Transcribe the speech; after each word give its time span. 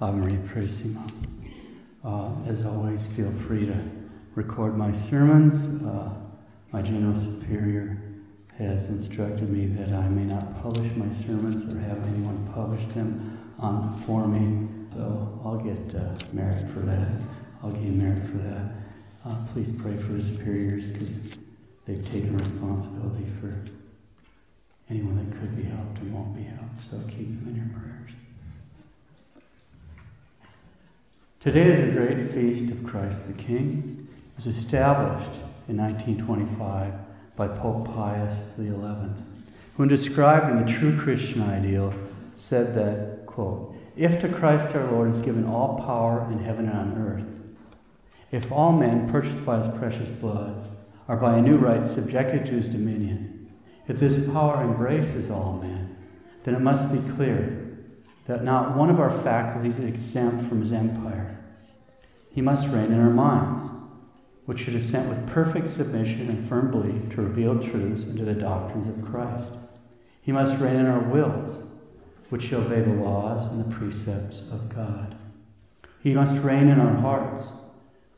Maria 0.00 0.38
Purissima. 0.38 1.06
Uh, 2.02 2.32
as 2.46 2.64
always, 2.64 3.06
feel 3.06 3.30
free 3.46 3.66
to 3.66 3.78
record 4.34 4.76
my 4.76 4.90
sermons. 4.90 5.82
Uh, 5.84 6.10
my 6.72 6.80
General 6.80 7.14
Superior 7.14 8.00
has 8.56 8.88
instructed 8.88 9.50
me 9.50 9.66
that 9.66 9.92
I 9.92 10.08
may 10.08 10.24
not 10.24 10.62
publish 10.62 10.94
my 10.96 11.10
sermons 11.10 11.66
or 11.66 11.78
have 11.80 12.02
anyone 12.08 12.48
publish 12.54 12.86
them 12.88 13.54
on 13.58 13.96
for 13.98 14.26
me. 14.26 14.68
So 14.90 15.40
I'll 15.44 15.58
get 15.58 15.94
uh, 15.94 16.14
merit 16.32 16.68
for 16.70 16.80
that. 16.80 17.08
I'll 17.62 17.72
gain 17.72 17.98
merit 17.98 18.20
for 18.30 18.38
that. 18.38 18.72
Uh, 19.24 19.46
please 19.52 19.70
pray 19.70 19.96
for 19.96 20.12
the 20.12 20.20
superiors 20.20 20.90
because 20.90 21.36
they've 21.86 22.04
taken 22.10 22.36
responsibility 22.38 23.26
for 23.40 23.54
anyone 24.88 25.16
that 25.16 25.38
could 25.38 25.56
be 25.56 25.64
helped 25.64 25.98
and 25.98 26.12
won't 26.12 26.34
be 26.34 26.42
helped. 26.42 26.82
So 26.82 26.98
keep 27.08 27.28
them 27.28 27.46
in 27.48 27.56
your 27.56 27.78
prayers. 27.78 27.99
Today 31.40 31.70
is 31.70 31.80
the 31.80 31.98
great 31.98 32.30
feast 32.32 32.70
of 32.70 32.84
Christ 32.84 33.26
the 33.26 33.32
King. 33.32 34.06
It 34.12 34.36
was 34.36 34.46
established 34.46 35.40
in 35.68 35.78
1925 35.78 36.92
by 37.34 37.48
Pope 37.48 37.86
Pius 37.86 38.38
XI, 38.58 38.64
who, 38.66 39.82
in 39.82 39.88
describing 39.88 40.62
the 40.62 40.70
true 40.70 40.94
Christian 40.98 41.40
ideal, 41.40 41.94
said 42.36 42.74
that, 42.74 43.24
quote, 43.24 43.74
if 43.96 44.20
to 44.20 44.28
Christ 44.28 44.76
our 44.76 44.90
Lord 44.90 45.08
is 45.08 45.20
given 45.20 45.46
all 45.46 45.78
power 45.78 46.30
in 46.30 46.40
heaven 46.40 46.68
and 46.68 46.78
on 46.78 46.98
earth, 46.98 47.26
if 48.30 48.52
all 48.52 48.72
men 48.72 49.10
purchased 49.10 49.42
by 49.42 49.56
his 49.56 49.78
precious 49.78 50.10
blood 50.10 50.68
are 51.08 51.16
by 51.16 51.38
a 51.38 51.40
new 51.40 51.56
right 51.56 51.88
subjected 51.88 52.44
to 52.44 52.52
his 52.52 52.68
dominion, 52.68 53.50
if 53.88 53.98
this 53.98 54.30
power 54.30 54.62
embraces 54.62 55.30
all 55.30 55.54
men, 55.54 55.96
then 56.42 56.54
it 56.54 56.60
must 56.60 56.92
be 56.92 56.98
clear 57.14 57.69
that 58.26 58.44
not 58.44 58.76
one 58.76 58.90
of 58.90 59.00
our 59.00 59.10
faculties 59.10 59.78
is 59.78 59.86
exempt 59.86 60.48
from 60.48 60.60
his 60.60 60.72
empire. 60.72 61.38
He 62.32 62.40
must 62.40 62.72
reign 62.72 62.92
in 62.92 63.00
our 63.00 63.10
minds, 63.10 63.70
which 64.46 64.60
should 64.60 64.74
assent 64.74 65.08
with 65.08 65.28
perfect 65.28 65.68
submission 65.68 66.28
and 66.28 66.42
firm 66.42 66.70
belief 66.70 67.10
to 67.10 67.22
revealed 67.22 67.62
truths 67.62 68.04
and 68.04 68.16
to 68.18 68.24
the 68.24 68.34
doctrines 68.34 68.86
of 68.86 69.04
Christ. 69.04 69.52
He 70.22 70.32
must 70.32 70.60
reign 70.60 70.76
in 70.76 70.86
our 70.86 71.00
wills, 71.00 71.66
which 72.28 72.42
should 72.42 72.64
obey 72.64 72.80
the 72.80 72.92
laws 72.92 73.50
and 73.50 73.64
the 73.64 73.74
precepts 73.74 74.50
of 74.50 74.74
God. 74.74 75.16
He 76.02 76.14
must 76.14 76.36
reign 76.36 76.68
in 76.68 76.80
our 76.80 76.96
hearts, 76.96 77.52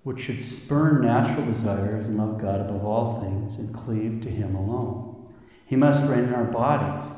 which 0.02 0.20
should 0.20 0.42
spurn 0.42 1.02
natural 1.02 1.46
desires 1.46 2.08
and 2.08 2.18
love 2.18 2.40
God 2.40 2.60
above 2.60 2.84
all 2.84 3.20
things 3.20 3.56
and 3.56 3.74
cleave 3.74 4.20
to 4.22 4.30
Him 4.30 4.54
alone. 4.54 5.32
He 5.66 5.76
must 5.76 6.08
reign 6.08 6.24
in 6.24 6.34
our 6.34 6.44
bodies, 6.44 7.10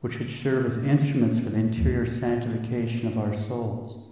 which 0.00 0.14
should 0.14 0.30
serve 0.30 0.66
as 0.66 0.84
instruments 0.84 1.38
for 1.38 1.50
the 1.50 1.58
interior 1.58 2.06
sanctification 2.06 3.06
of 3.06 3.18
our 3.18 3.34
souls. 3.34 4.02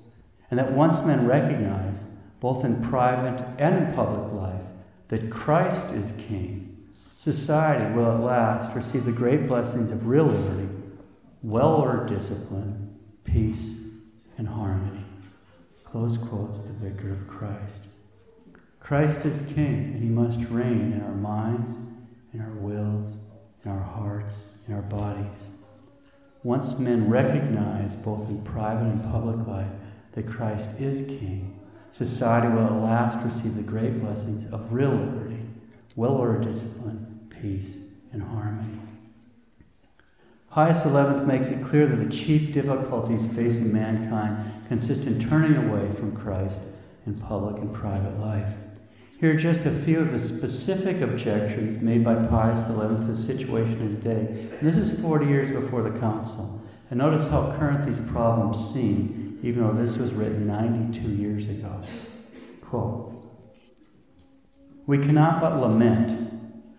And 0.50 0.58
that 0.58 0.72
once 0.72 1.05
men 1.05 1.27
recognize, 1.27 2.03
both 2.41 2.64
in 2.64 2.83
private 2.83 3.44
and 3.58 3.77
in 3.77 3.94
public 3.94 4.33
life, 4.33 4.62
that 5.09 5.31
Christ 5.31 5.92
is 5.92 6.12
King, 6.19 6.89
society 7.16 7.94
will 7.94 8.12
at 8.12 8.20
last 8.20 8.75
receive 8.75 9.05
the 9.05 9.12
great 9.12 9.48
blessings 9.48 9.91
of 9.91 10.06
real 10.06 10.27
liberty, 10.27 10.69
well 11.42 11.75
ordered 11.75 12.09
discipline, 12.09 12.97
peace, 13.25 13.84
and 14.36 14.47
harmony. 14.47 15.05
Close 15.84 16.19
quotes 16.19 16.61
the 16.61 16.72
Vicar 16.75 17.12
of 17.12 17.27
Christ. 17.27 17.83
Christ 18.78 19.25
is 19.25 19.53
King, 19.53 19.92
and 19.94 20.03
he 20.03 20.09
must 20.09 20.41
reign 20.50 20.92
in 20.92 21.03
our 21.03 21.14
minds, 21.14 21.77
in 22.33 22.41
our 22.41 22.53
wills, 22.53 23.19
in 23.64 23.70
our 23.70 23.83
hearts, 23.83 24.50
in 24.66 24.75
our 24.75 24.83
bodies. 24.83 25.57
Once 26.42 26.78
men 26.78 27.08
recognize, 27.11 27.97
both 27.97 28.28
in 28.28 28.41
private 28.42 28.86
and 28.86 29.03
public 29.11 29.47
life, 29.47 29.70
that 30.12 30.27
Christ 30.27 30.70
is 30.78 31.06
King, 31.19 31.58
society 31.91 32.48
will 32.48 32.67
at 32.67 32.83
last 32.83 33.19
receive 33.25 33.55
the 33.55 33.62
great 33.62 34.00
blessings 34.00 34.50
of 34.53 34.72
real 34.72 34.91
liberty, 34.91 35.41
well 35.97 36.12
ordered 36.12 36.42
discipline, 36.42 37.28
peace, 37.41 37.78
and 38.12 38.22
harmony. 38.22 38.78
Pius 40.50 40.82
XI 40.82 41.25
makes 41.27 41.48
it 41.48 41.65
clear 41.65 41.87
that 41.87 41.97
the 41.97 42.10
chief 42.10 42.53
difficulties 42.53 43.27
facing 43.34 43.72
mankind 43.72 44.66
consist 44.69 45.06
in 45.06 45.21
turning 45.21 45.56
away 45.56 45.93
from 45.93 46.16
Christ 46.16 46.62
in 47.06 47.15
public 47.15 47.60
and 47.60 47.72
private 47.75 48.19
life. 48.19 48.54
Here 49.18 49.34
are 49.34 49.36
just 49.36 49.66
a 49.66 49.70
few 49.72 49.98
of 49.98 50.12
the 50.12 50.18
specific 50.18 51.00
objections 51.00 51.82
made 51.82 52.04
by 52.04 52.14
Pius 52.14 52.60
XI 52.60 52.66
to 52.68 53.04
the 53.04 53.14
situation 53.16 53.80
in 53.80 53.90
his 53.90 53.98
day. 53.98 54.48
And 54.58 54.60
this 54.60 54.76
is 54.76 55.00
40 55.00 55.26
years 55.26 55.50
before 55.50 55.82
the 55.82 55.98
Council. 55.98 56.62
And 56.90 56.98
notice 56.98 57.26
how 57.26 57.56
current 57.58 57.84
these 57.84 57.98
problems 58.10 58.72
seem, 58.72 59.40
even 59.42 59.66
though 59.66 59.72
this 59.72 59.96
was 59.96 60.12
written 60.12 60.46
92 60.46 61.08
years 61.08 61.48
ago. 61.48 61.82
Quote 62.62 63.28
We 64.86 64.98
cannot 64.98 65.40
but 65.40 65.58
lament 65.58 66.26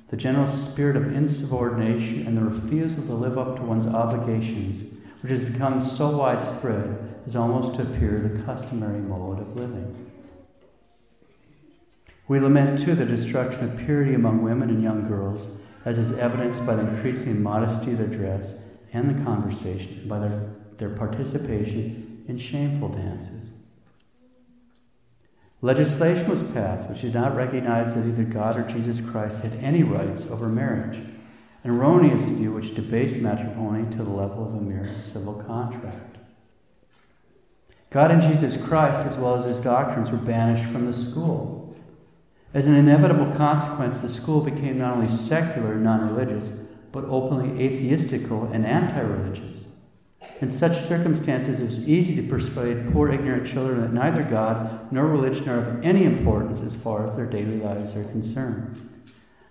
the 0.07 0.15
general 0.15 0.47
spirit 0.47 0.95
of 0.95 1.13
insubordination 1.13 2.25
and 2.25 2.37
the 2.37 2.41
refusal 2.41 3.03
to 3.03 3.13
live 3.13 3.37
up 3.37 3.57
to 3.57 3.63
one's 3.63 3.85
obligations, 3.85 4.81
which 5.21 5.29
has 5.29 5.43
become 5.43 5.81
so 5.81 6.15
widespread 6.15 7.21
as 7.25 7.35
almost 7.35 7.75
to 7.75 7.81
appear 7.81 8.21
the 8.21 8.43
customary 8.43 9.01
mode 9.01 9.39
of 9.41 9.57
living. 9.57 10.08
We 12.29 12.39
lament, 12.39 12.79
too, 12.79 12.93
the 12.93 13.05
destruction 13.05 13.63
of 13.63 13.77
purity 13.79 14.13
among 14.13 14.43
women 14.43 14.69
and 14.69 14.83
young 14.83 15.07
girls, 15.07 15.57
as 15.83 15.97
is 15.97 16.11
evidenced 16.11 16.63
by 16.63 16.75
the 16.75 16.87
increasing 16.87 17.41
modesty 17.41 17.91
of 17.91 17.97
their 17.97 18.07
dress 18.07 18.53
and 18.93 19.09
the 19.09 19.23
conversation, 19.23 19.97
and 20.01 20.07
by 20.09 20.19
their, 20.19 20.49
their 20.77 20.89
participation 20.91 22.23
in 22.27 22.37
shameful 22.37 22.89
dances. 22.89 23.51
Legislation 25.63 26.29
was 26.29 26.43
passed 26.43 26.87
which 26.87 27.01
did 27.01 27.15
not 27.15 27.35
recognize 27.35 27.95
that 27.95 28.05
either 28.05 28.23
God 28.23 28.57
or 28.57 28.63
Jesus 28.63 29.01
Christ 29.01 29.41
had 29.41 29.53
any 29.63 29.81
rights 29.81 30.27
over 30.27 30.47
marriage, 30.47 30.99
an 31.63 31.71
erroneous 31.71 32.27
view 32.27 32.53
which 32.53 32.75
debased 32.75 33.17
matrimony 33.17 33.89
to 33.89 34.03
the 34.03 34.09
level 34.09 34.47
of 34.47 34.53
a 34.53 34.61
mere 34.61 34.87
civil 34.99 35.43
contract. 35.45 36.17
God 37.89 38.11
and 38.11 38.21
Jesus 38.21 38.55
Christ, 38.63 38.99
as 38.99 39.17
well 39.17 39.33
as 39.33 39.45
his 39.45 39.57
doctrines, 39.57 40.11
were 40.11 40.17
banished 40.17 40.65
from 40.65 40.85
the 40.85 40.93
school. 40.93 41.58
As 42.53 42.65
an 42.65 42.75
inevitable 42.75 43.31
consequence, 43.33 43.99
the 43.99 44.09
school 44.09 44.41
became 44.41 44.79
not 44.79 44.95
only 44.95 45.07
secular 45.07 45.73
and 45.73 45.83
non 45.83 46.07
religious, 46.07 46.49
but 46.91 47.05
openly 47.05 47.63
atheistical 47.63 48.45
and 48.51 48.65
anti 48.65 48.99
religious. 48.99 49.67
In 50.41 50.51
such 50.51 50.77
circumstances, 50.77 51.59
it 51.59 51.65
was 51.65 51.87
easy 51.87 52.15
to 52.15 52.27
persuade 52.27 52.91
poor, 52.91 53.11
ignorant 53.11 53.45
children 53.45 53.81
that 53.81 53.93
neither 53.93 54.23
God 54.23 54.91
nor 54.91 55.05
religion 55.05 55.47
are 55.47 55.59
of 55.59 55.85
any 55.85 56.03
importance 56.03 56.61
as 56.61 56.75
far 56.75 57.05
as 57.05 57.15
their 57.15 57.25
daily 57.25 57.57
lives 57.57 57.95
are 57.95 58.03
concerned. 58.05 58.89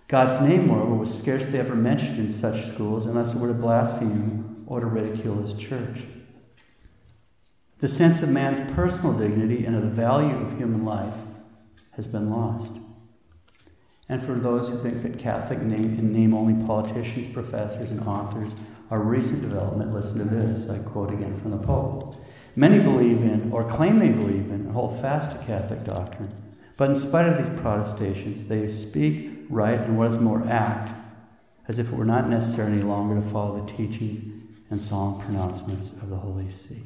God's 0.07 0.41
name, 0.41 0.67
moreover, 0.67 0.95
was 0.95 1.15
scarcely 1.15 1.59
ever 1.59 1.75
mentioned 1.75 2.17
in 2.17 2.29
such 2.29 2.67
schools 2.67 3.05
unless 3.05 3.33
it 3.33 3.39
were 3.39 3.47
to 3.47 3.53
blaspheme 3.53 4.63
or 4.67 4.79
to 4.79 4.87
ridicule 4.87 5.41
his 5.41 5.53
church. 5.53 6.01
The 7.77 7.87
sense 7.87 8.21
of 8.21 8.29
man's 8.29 8.59
personal 8.73 9.13
dignity 9.13 9.65
and 9.65 9.75
of 9.75 9.83
the 9.83 9.89
value 9.89 10.35
of 10.35 10.57
human 10.57 10.83
life 10.83 11.15
has 11.91 12.07
been 12.07 12.29
lost. 12.29 12.73
And 14.09 14.25
for 14.25 14.33
those 14.33 14.67
who 14.67 14.77
think 14.81 15.03
that 15.03 15.19
Catholic 15.19 15.61
name 15.61 15.83
and 15.83 16.11
name 16.11 16.33
only 16.33 16.65
politicians, 16.65 17.27
professors, 17.27 17.91
and 17.91 18.01
authors 18.07 18.55
are 18.89 18.99
recent 18.99 19.41
development, 19.41 19.93
listen 19.93 20.17
to 20.17 20.23
this. 20.23 20.67
I 20.67 20.79
quote 20.79 21.13
again 21.13 21.39
from 21.39 21.51
the 21.51 21.59
Pope. 21.59 22.15
Many 22.55 22.79
believe 22.79 23.21
in, 23.21 23.51
or 23.51 23.63
claim 23.63 23.99
they 23.99 24.09
believe 24.09 24.47
in, 24.47 24.61
and 24.61 24.71
hold 24.71 24.99
fast 24.99 25.31
to 25.31 25.45
Catholic 25.45 25.83
doctrine. 25.83 26.33
But 26.75 26.89
in 26.89 26.95
spite 26.95 27.27
of 27.27 27.37
these 27.37 27.55
protestations, 27.61 28.45
they 28.45 28.67
speak, 28.67 29.45
write, 29.47 29.81
and 29.81 29.97
what 29.97 30.07
is 30.07 30.17
more, 30.17 30.43
act 30.47 30.91
as 31.67 31.77
if 31.77 31.91
it 31.91 31.95
were 31.95 32.03
not 32.03 32.27
necessary 32.27 32.71
any 32.71 32.81
longer 32.81 33.21
to 33.21 33.21
follow 33.21 33.63
the 33.63 33.71
teachings 33.71 34.23
and 34.71 34.81
solemn 34.81 35.21
pronouncements 35.21 35.91
of 35.91 36.09
the 36.09 36.15
Holy 36.15 36.49
See. 36.49 36.81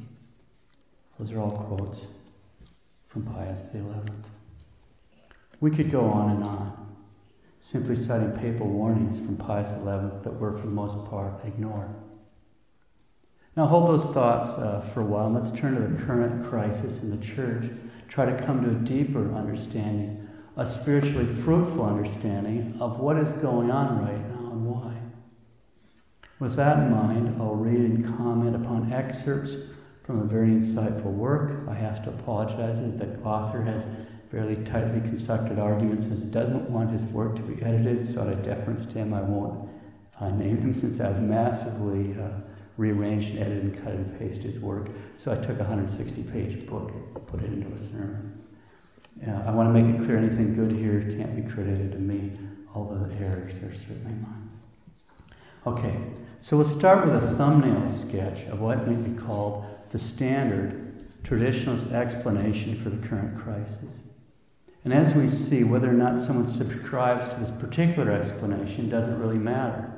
Those 1.18 1.32
are 1.32 1.40
all 1.40 1.52
quotes 1.52 2.18
from 3.08 3.24
Pius 3.24 3.70
XI. 3.72 3.80
We 5.60 5.70
could 5.70 5.90
go 5.90 6.02
on 6.02 6.30
and 6.30 6.44
on 6.44 6.83
simply 7.64 7.96
citing 7.96 8.30
papal 8.32 8.68
warnings 8.68 9.18
from 9.18 9.38
Pius 9.38 9.70
XI 9.70 9.84
that 10.22 10.36
were, 10.38 10.52
for 10.52 10.66
the 10.66 10.72
most 10.72 11.08
part, 11.08 11.32
ignored. 11.46 11.88
Now, 13.56 13.64
hold 13.64 13.88
those 13.88 14.04
thoughts 14.04 14.50
uh, 14.58 14.82
for 14.92 15.00
a 15.00 15.04
while. 15.04 15.28
and 15.28 15.34
Let's 15.34 15.50
turn 15.50 15.74
to 15.76 15.80
the 15.80 16.04
current 16.04 16.44
crisis 16.44 17.02
in 17.02 17.08
the 17.08 17.24
church. 17.24 17.70
Try 18.06 18.26
to 18.26 18.36
come 18.44 18.62
to 18.64 18.70
a 18.70 18.74
deeper 18.74 19.34
understanding, 19.34 20.28
a 20.58 20.66
spiritually 20.66 21.24
fruitful 21.24 21.86
understanding 21.86 22.76
of 22.80 23.00
what 23.00 23.16
is 23.16 23.32
going 23.32 23.70
on 23.70 23.98
right 24.04 24.28
now 24.28 24.50
and 24.50 24.66
why. 24.66 24.92
With 26.40 26.56
that 26.56 26.80
in 26.80 26.90
mind, 26.90 27.40
I'll 27.40 27.54
read 27.54 27.80
and 27.80 28.18
comment 28.18 28.56
upon 28.56 28.92
excerpts 28.92 29.56
from 30.02 30.20
a 30.20 30.24
very 30.24 30.48
insightful 30.48 31.14
work. 31.14 31.66
I 31.66 31.72
have 31.72 32.04
to 32.04 32.10
apologize 32.10 32.78
as 32.80 32.98
the 32.98 33.18
author 33.22 33.62
has 33.62 33.86
fairly 34.30 34.54
tightly 34.64 35.00
constructed 35.00 35.58
arguments 35.58 36.06
says 36.06 36.22
doesn't 36.22 36.68
want 36.70 36.90
his 36.90 37.04
work 37.06 37.36
to 37.36 37.42
be 37.42 37.62
edited, 37.62 38.06
so 38.06 38.22
out 38.22 38.32
of 38.32 38.44
deference 38.44 38.84
to 38.86 38.98
him, 38.98 39.14
I 39.14 39.20
won't 39.20 39.68
uh, 40.20 40.30
name 40.30 40.58
him 40.58 40.74
since 40.82 41.00
I've 41.00 41.22
massively 41.22 42.16
uh, 42.20 42.40
rearranged 42.76 43.30
and 43.30 43.38
edited 43.38 43.64
and 43.64 43.84
cut 43.84 43.92
and 43.92 44.18
pasted 44.18 44.44
his 44.44 44.60
work. 44.60 44.88
So 45.14 45.32
I 45.32 45.36
took 45.36 45.56
a 45.56 45.64
160 45.64 46.22
page 46.24 46.66
book 46.66 46.92
and 46.92 47.26
put 47.26 47.42
it 47.42 47.52
into 47.52 47.72
a 47.72 47.78
sermon. 47.78 48.42
Uh, 49.26 49.44
I 49.46 49.50
want 49.52 49.72
to 49.72 49.80
make 49.80 49.94
it 49.94 50.04
clear 50.04 50.18
anything 50.18 50.54
good 50.54 50.72
here 50.72 51.00
can't 51.16 51.36
be 51.36 51.42
credited 51.42 51.92
to 51.92 51.98
me, 51.98 52.32
although 52.74 53.06
the 53.06 53.14
errors 53.14 53.58
are 53.58 53.72
certainly 53.72 54.12
mine. 54.12 54.50
Okay, 55.66 55.96
so 56.40 56.56
we'll 56.56 56.66
start 56.66 57.06
with 57.06 57.14
a 57.14 57.36
thumbnail 57.36 57.88
sketch 57.88 58.44
of 58.48 58.60
what 58.60 58.86
may 58.86 58.96
be 58.96 59.16
called 59.18 59.64
the 59.90 59.98
standard 59.98 60.94
traditionalist 61.22 61.92
explanation 61.92 62.76
for 62.82 62.90
the 62.90 63.08
current 63.08 63.38
crisis. 63.38 64.13
And 64.84 64.92
as 64.92 65.14
we 65.14 65.28
see, 65.28 65.64
whether 65.64 65.88
or 65.88 65.94
not 65.94 66.20
someone 66.20 66.46
subscribes 66.46 67.28
to 67.28 67.40
this 67.40 67.50
particular 67.50 68.12
explanation 68.12 68.90
doesn't 68.90 69.18
really 69.18 69.38
matter 69.38 69.90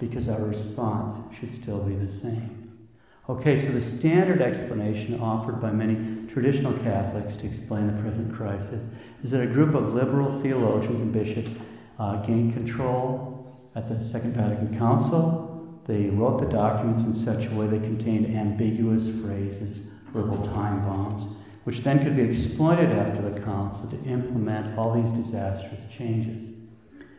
because 0.00 0.28
our 0.28 0.44
response 0.44 1.18
should 1.38 1.52
still 1.52 1.82
be 1.84 1.94
the 1.94 2.08
same. 2.08 2.88
Okay, 3.28 3.56
so 3.56 3.70
the 3.70 3.80
standard 3.80 4.42
explanation 4.42 5.18
offered 5.20 5.60
by 5.60 5.70
many 5.70 6.26
traditional 6.26 6.72
Catholics 6.80 7.36
to 7.36 7.46
explain 7.46 7.86
the 7.86 8.02
present 8.02 8.34
crisis 8.34 8.88
is 9.22 9.30
that 9.30 9.40
a 9.40 9.46
group 9.46 9.74
of 9.74 9.94
liberal 9.94 10.40
theologians 10.40 11.00
and 11.00 11.12
bishops 11.12 11.52
uh, 11.98 12.16
gained 12.16 12.52
control 12.52 13.50
at 13.76 13.88
the 13.88 14.00
Second 14.00 14.34
Vatican 14.34 14.76
Council. 14.76 15.80
They 15.86 16.10
wrote 16.10 16.40
the 16.40 16.46
documents 16.46 17.04
in 17.04 17.14
such 17.14 17.46
a 17.46 17.54
way 17.54 17.66
they 17.66 17.78
contained 17.78 18.34
ambiguous 18.36 19.08
phrases, 19.22 19.76
verbal 20.12 20.44
time 20.44 20.82
bombs, 20.82 21.36
which 21.64 21.80
then 21.80 22.02
could 22.02 22.16
be 22.16 22.22
exploited 22.22 22.90
after 22.92 23.22
the 23.22 23.40
council 23.40 23.88
to 23.88 23.96
implement 24.04 24.78
all 24.78 24.94
these 24.94 25.10
disastrous 25.10 25.86
changes. 25.86 26.54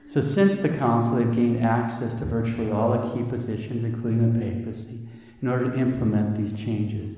So, 0.05 0.21
since 0.21 0.55
the 0.57 0.69
council, 0.69 1.15
they've 1.15 1.35
gained 1.35 1.65
access 1.65 2.13
to 2.15 2.25
virtually 2.25 2.71
all 2.71 2.91
the 2.91 3.13
key 3.13 3.23
positions, 3.27 3.83
including 3.83 4.33
the 4.33 4.39
papacy, 4.39 4.99
in 5.41 5.47
order 5.47 5.71
to 5.71 5.79
implement 5.79 6.35
these 6.35 6.53
changes. 6.53 7.17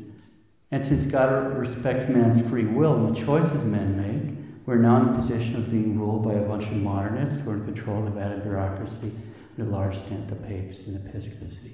And 0.72 0.86
since 0.86 1.06
God 1.06 1.58
respects 1.58 2.10
man's 2.10 2.46
free 2.50 2.66
will 2.66 2.96
and 2.96 3.16
the 3.16 3.20
choices 3.20 3.64
men 3.64 3.98
make, 3.98 4.38
we're 4.66 4.78
now 4.78 5.02
in 5.02 5.10
a 5.10 5.16
position 5.16 5.56
of 5.56 5.72
being 5.72 5.98
ruled 5.98 6.26
by 6.26 6.34
a 6.34 6.42
bunch 6.42 6.66
of 6.66 6.74
modernists 6.74 7.40
who 7.40 7.52
are 7.52 7.56
in 7.56 7.66
control 7.66 8.00
of 8.00 8.06
the 8.06 8.20
Vatican 8.20 8.44
bureaucracy, 8.44 9.12
and 9.58 9.68
a 9.68 9.72
large 9.72 9.96
extent 9.96 10.28
the 10.28 10.36
papacy 10.36 10.94
and 10.94 11.08
episcopacy. 11.08 11.72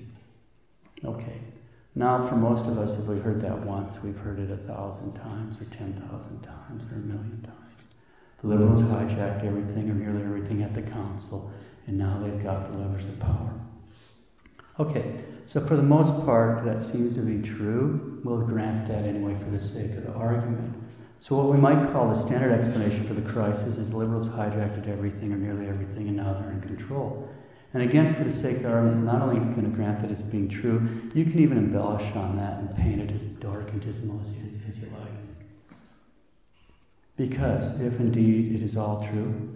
Okay, 1.04 1.42
now 1.96 2.26
for 2.26 2.36
most 2.36 2.68
of 2.68 2.78
us, 2.78 3.00
if 3.00 3.08
we've 3.08 3.22
heard 3.22 3.42
that 3.42 3.60
once, 3.60 4.02
we've 4.02 4.18
heard 4.18 4.40
it 4.40 4.50
a 4.50 4.58
thousand 4.58 5.14
times, 5.14 5.62
or 5.62 5.66
ten 5.66 5.94
thousand 5.94 6.42
times, 6.42 6.84
or 6.92 6.96
a 6.96 7.00
million 7.00 7.42
times. 7.42 7.64
The 8.42 8.48
liberals 8.48 8.82
hijacked 8.82 9.46
everything 9.46 9.90
or 9.90 9.94
nearly 9.94 10.24
everything 10.24 10.64
at 10.64 10.74
the 10.74 10.82
council, 10.82 11.52
and 11.88 11.98
now 11.98 12.20
they've 12.22 12.44
got 12.44 12.72
the 12.72 12.78
levers 12.78 13.06
of 13.06 13.20
power. 13.20 13.54
Okay, 14.80 15.24
so 15.46 15.62
for 15.62 15.76
the 15.76 15.84
most 15.84 16.14
part, 16.26 16.66
that 16.66 16.82
seems 16.82 17.14
to 17.16 17.22
be 17.22 17.48
true. 17.48 18.20
We'll 18.24 18.42
grant 18.42 18.88
that 18.88 19.06
anyway 19.06 19.36
for 19.36 19.50
the 19.52 19.60
sake 19.60 19.92
of 19.92 20.04
the 20.04 20.14
argument. 20.14 20.74
So, 21.20 21.38
what 21.38 21.54
we 21.54 21.58
might 21.58 21.94
call 21.94 22.10
the 22.10 22.16
standard 22.16 22.52
explanation 22.52 23.06
for 23.06 23.14
the 23.14 23.22
crisis 23.22 23.78
is 23.78 23.94
liberals 23.94 24.28
hijacked 24.28 24.88
everything 24.88 25.32
or 25.32 25.38
nearly 25.38 25.70
everything, 25.70 26.08
and 26.08 26.18
now 26.18 26.34
they're 26.34 26.52
in 26.52 26.60
control. 26.60 27.30
And 27.74 27.82
again, 27.82 28.14
for 28.14 28.24
the 28.24 28.32
sake 28.32 28.58
of 28.58 28.66
argument, 28.68 29.04
not 29.04 29.22
only 29.22 29.38
going 29.38 29.64
to 29.64 29.76
grant 29.76 30.02
that 30.02 30.12
as 30.12 30.22
being 30.22 30.48
true, 30.48 30.88
you 31.16 31.26
can 31.26 31.40
even 31.40 31.58
embellish 31.58 32.16
on 32.16 32.38
that 32.38 32.60
and 32.60 32.76
paint 32.76 33.02
it 33.02 33.12
as 33.16 33.26
dark 33.26 33.72
and 33.72 33.82
dismal 33.82 34.22
as, 34.22 34.32
as 34.68 34.78
you 34.78 34.88
like. 34.90 35.78
Because 37.18 37.80
if 37.82 38.00
indeed 38.00 38.54
it 38.54 38.62
is 38.62 38.78
all 38.78 39.02
true, 39.02 39.50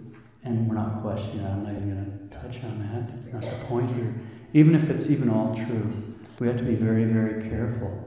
and 0.44 0.68
we're 0.68 0.74
not 0.74 1.00
questioning 1.00 1.42
that, 1.44 1.52
I'm 1.52 1.62
not 1.62 1.72
even 1.72 1.94
going 1.94 2.28
to 2.28 2.36
touch 2.36 2.64
on 2.64 2.78
that, 2.80 3.14
it's 3.16 3.32
not 3.32 3.42
the 3.42 3.64
point 3.66 3.94
here. 3.94 4.12
Even 4.52 4.74
if 4.74 4.90
it's 4.90 5.08
even 5.10 5.28
all 5.28 5.54
true, 5.54 5.92
we 6.40 6.48
have 6.48 6.56
to 6.56 6.64
be 6.64 6.74
very, 6.74 7.04
very 7.04 7.48
careful 7.48 8.04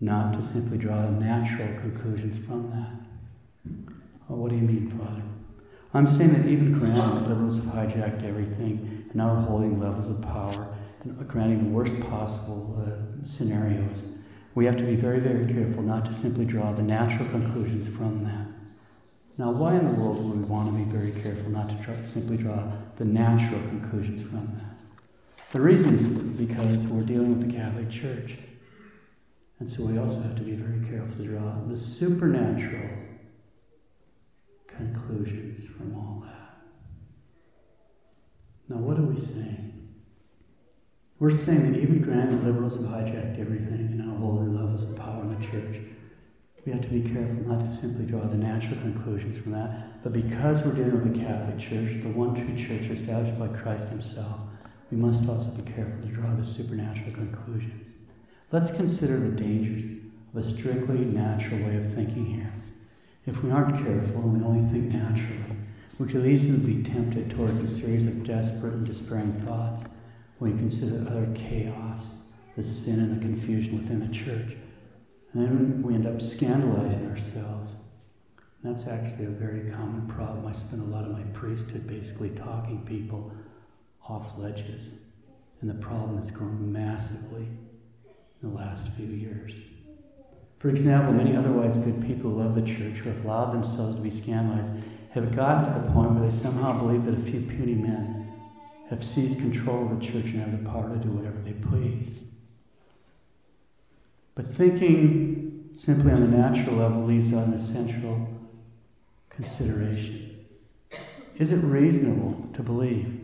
not 0.00 0.32
to 0.32 0.42
simply 0.42 0.78
draw 0.78 1.08
natural 1.10 1.68
conclusions 1.80 2.36
from 2.36 2.70
that. 2.70 3.74
Well, 4.28 4.38
what 4.38 4.50
do 4.50 4.56
you 4.56 4.62
mean, 4.62 4.90
Father? 4.90 5.22
I'm 5.92 6.06
saying 6.06 6.32
that 6.34 6.46
even 6.46 6.78
granting 6.78 6.96
that 6.96 7.28
liberals 7.28 7.56
have 7.56 7.66
hijacked 7.66 8.22
everything 8.22 9.06
and 9.06 9.14
now 9.14 9.30
are 9.30 9.42
holding 9.42 9.80
levels 9.80 10.08
of 10.08 10.22
power 10.22 10.72
and 11.02 11.28
granting 11.28 11.64
the 11.64 11.70
worst 11.70 11.98
possible 12.08 12.80
uh, 12.86 13.24
scenarios, 13.24 14.04
we 14.54 14.64
have 14.66 14.76
to 14.76 14.84
be 14.84 14.94
very, 14.94 15.18
very 15.18 15.52
careful 15.52 15.82
not 15.82 16.04
to 16.04 16.12
simply 16.12 16.44
draw 16.44 16.72
the 16.72 16.82
natural 16.82 17.28
conclusions 17.30 17.88
from 17.88 18.20
that. 18.20 18.46
Now, 19.36 19.50
why 19.50 19.76
in 19.76 19.86
the 19.86 19.94
world 19.94 20.22
would 20.22 20.38
we 20.38 20.44
want 20.44 20.70
to 20.70 20.76
be 20.76 20.84
very 20.84 21.12
careful 21.22 21.50
not 21.50 21.70
to 21.70 22.06
simply 22.06 22.36
draw 22.36 22.70
the 22.96 23.04
natural 23.04 23.60
conclusions 23.70 24.20
from 24.20 24.46
that? 24.58 25.50
The 25.52 25.60
reason 25.60 25.94
is 25.94 26.06
because 26.06 26.86
we're 26.86 27.02
dealing 27.02 27.36
with 27.36 27.50
the 27.50 27.56
Catholic 27.56 27.90
Church. 27.90 28.36
And 29.58 29.70
so 29.70 29.84
we 29.84 29.98
also 29.98 30.20
have 30.20 30.36
to 30.36 30.42
be 30.42 30.52
very 30.52 30.86
careful 30.88 31.16
to 31.16 31.24
draw 31.24 31.54
the 31.66 31.76
supernatural 31.76 32.90
conclusions 34.80 35.64
from 35.64 35.94
all 35.94 36.24
that. 36.26 36.58
Now, 38.68 38.80
what 38.80 38.98
are 38.98 39.02
we 39.02 39.18
saying? 39.18 39.88
We're 41.18 41.30
saying 41.30 41.72
that 41.72 41.80
even 41.80 42.00
grand 42.00 42.44
liberals 42.44 42.76
have 42.76 42.84
hijacked 42.84 43.38
everything 43.38 43.74
and 43.74 43.98
now 43.98 44.16
holding 44.16 44.54
levels 44.54 44.84
of 44.84 44.96
power 44.96 45.22
in 45.22 45.38
the 45.38 45.46
church, 45.46 45.82
we 46.66 46.72
have 46.72 46.82
to 46.82 46.88
be 46.88 47.00
careful 47.00 47.46
not 47.46 47.60
to 47.60 47.70
simply 47.70 48.04
draw 48.04 48.20
the 48.26 48.36
natural 48.36 48.78
conclusions 48.80 49.36
from 49.36 49.52
that, 49.52 50.02
but 50.02 50.12
because 50.12 50.62
we're 50.62 50.74
dealing 50.74 50.92
with 50.92 51.14
the 51.14 51.24
Catholic 51.24 51.58
Church, 51.58 52.02
the 52.02 52.08
one 52.10 52.34
true 52.34 52.56
church 52.56 52.90
established 52.90 53.38
by 53.38 53.48
Christ 53.48 53.88
Himself, 53.88 54.40
we 54.90 54.96
must 54.96 55.28
also 55.28 55.50
be 55.50 55.70
careful 55.70 56.02
to 56.02 56.08
draw 56.08 56.34
the 56.34 56.44
supernatural 56.44 57.12
conclusions. 57.12 57.94
Let's 58.52 58.70
consider 58.70 59.18
the 59.18 59.42
dangers 59.42 59.86
of 60.32 60.40
a 60.40 60.42
strictly 60.42 60.98
natural 60.98 61.64
way 61.66 61.76
of 61.76 61.94
thinking 61.94 62.26
here. 62.26 62.52
If 63.30 63.44
we 63.44 63.52
aren't 63.52 63.76
careful 63.76 64.22
and 64.22 64.40
we 64.40 64.44
only 64.44 64.68
think 64.68 64.92
naturally, 64.92 65.38
we 65.98 66.08
could 66.08 66.26
easily 66.26 66.74
be 66.74 66.82
tempted 66.82 67.30
towards 67.30 67.60
a 67.60 67.66
series 67.66 68.04
of 68.04 68.24
desperate 68.24 68.72
and 68.72 68.84
despairing 68.84 69.32
thoughts 69.46 69.84
when 70.38 70.50
we 70.50 70.58
consider 70.58 71.08
utter 71.08 71.28
chaos, 71.32 72.24
the 72.56 72.64
sin 72.64 72.98
and 72.98 73.16
the 73.16 73.24
confusion 73.24 73.78
within 73.78 74.00
the 74.00 74.12
church. 74.12 74.56
And 75.32 75.46
then 75.46 75.80
we 75.80 75.94
end 75.94 76.08
up 76.08 76.20
scandalizing 76.20 77.08
ourselves. 77.08 77.74
And 78.62 78.74
that's 78.74 78.88
actually 78.88 79.26
a 79.26 79.30
very 79.30 79.70
common 79.70 80.08
problem. 80.08 80.44
I 80.44 80.52
spent 80.52 80.82
a 80.82 80.86
lot 80.86 81.04
of 81.04 81.12
my 81.12 81.22
priesthood 81.32 81.86
basically 81.86 82.30
talking 82.30 82.84
people 82.84 83.32
off 84.08 84.36
ledges. 84.36 84.94
And 85.60 85.70
the 85.70 85.74
problem 85.74 86.16
has 86.16 86.32
grown 86.32 86.72
massively 86.72 87.46
in 88.42 88.50
the 88.50 88.56
last 88.56 88.88
few 88.96 89.06
years. 89.06 89.54
For 90.60 90.68
example, 90.68 91.14
many 91.14 91.34
otherwise 91.34 91.78
good 91.78 92.06
people 92.06 92.30
who 92.30 92.42
love 92.42 92.54
the 92.54 92.60
church, 92.60 92.98
who 92.98 93.08
have 93.08 93.24
allowed 93.24 93.52
themselves 93.52 93.96
to 93.96 94.02
be 94.02 94.10
scandalized, 94.10 94.72
have 95.12 95.34
gotten 95.34 95.72
to 95.72 95.80
the 95.80 95.90
point 95.90 96.12
where 96.12 96.22
they 96.22 96.30
somehow 96.30 96.78
believe 96.78 97.04
that 97.04 97.14
a 97.14 97.22
few 97.22 97.40
puny 97.40 97.74
men 97.74 98.30
have 98.90 99.02
seized 99.02 99.38
control 99.38 99.84
of 99.84 99.98
the 99.98 100.06
church 100.06 100.26
and 100.26 100.40
have 100.40 100.62
the 100.62 100.70
power 100.70 100.90
to 100.90 100.96
do 100.96 101.08
whatever 101.08 101.38
they 101.40 101.54
please. 101.54 102.12
But 104.34 104.48
thinking 104.48 105.70
simply 105.72 106.12
on 106.12 106.30
the 106.30 106.36
natural 106.36 106.76
level 106.76 107.04
leaves 107.04 107.32
out 107.32 107.48
an 107.48 107.54
essential 107.54 108.28
consideration. 109.30 110.44
Is 111.38 111.52
it 111.52 111.64
reasonable 111.64 112.50
to 112.52 112.62
believe 112.62 113.18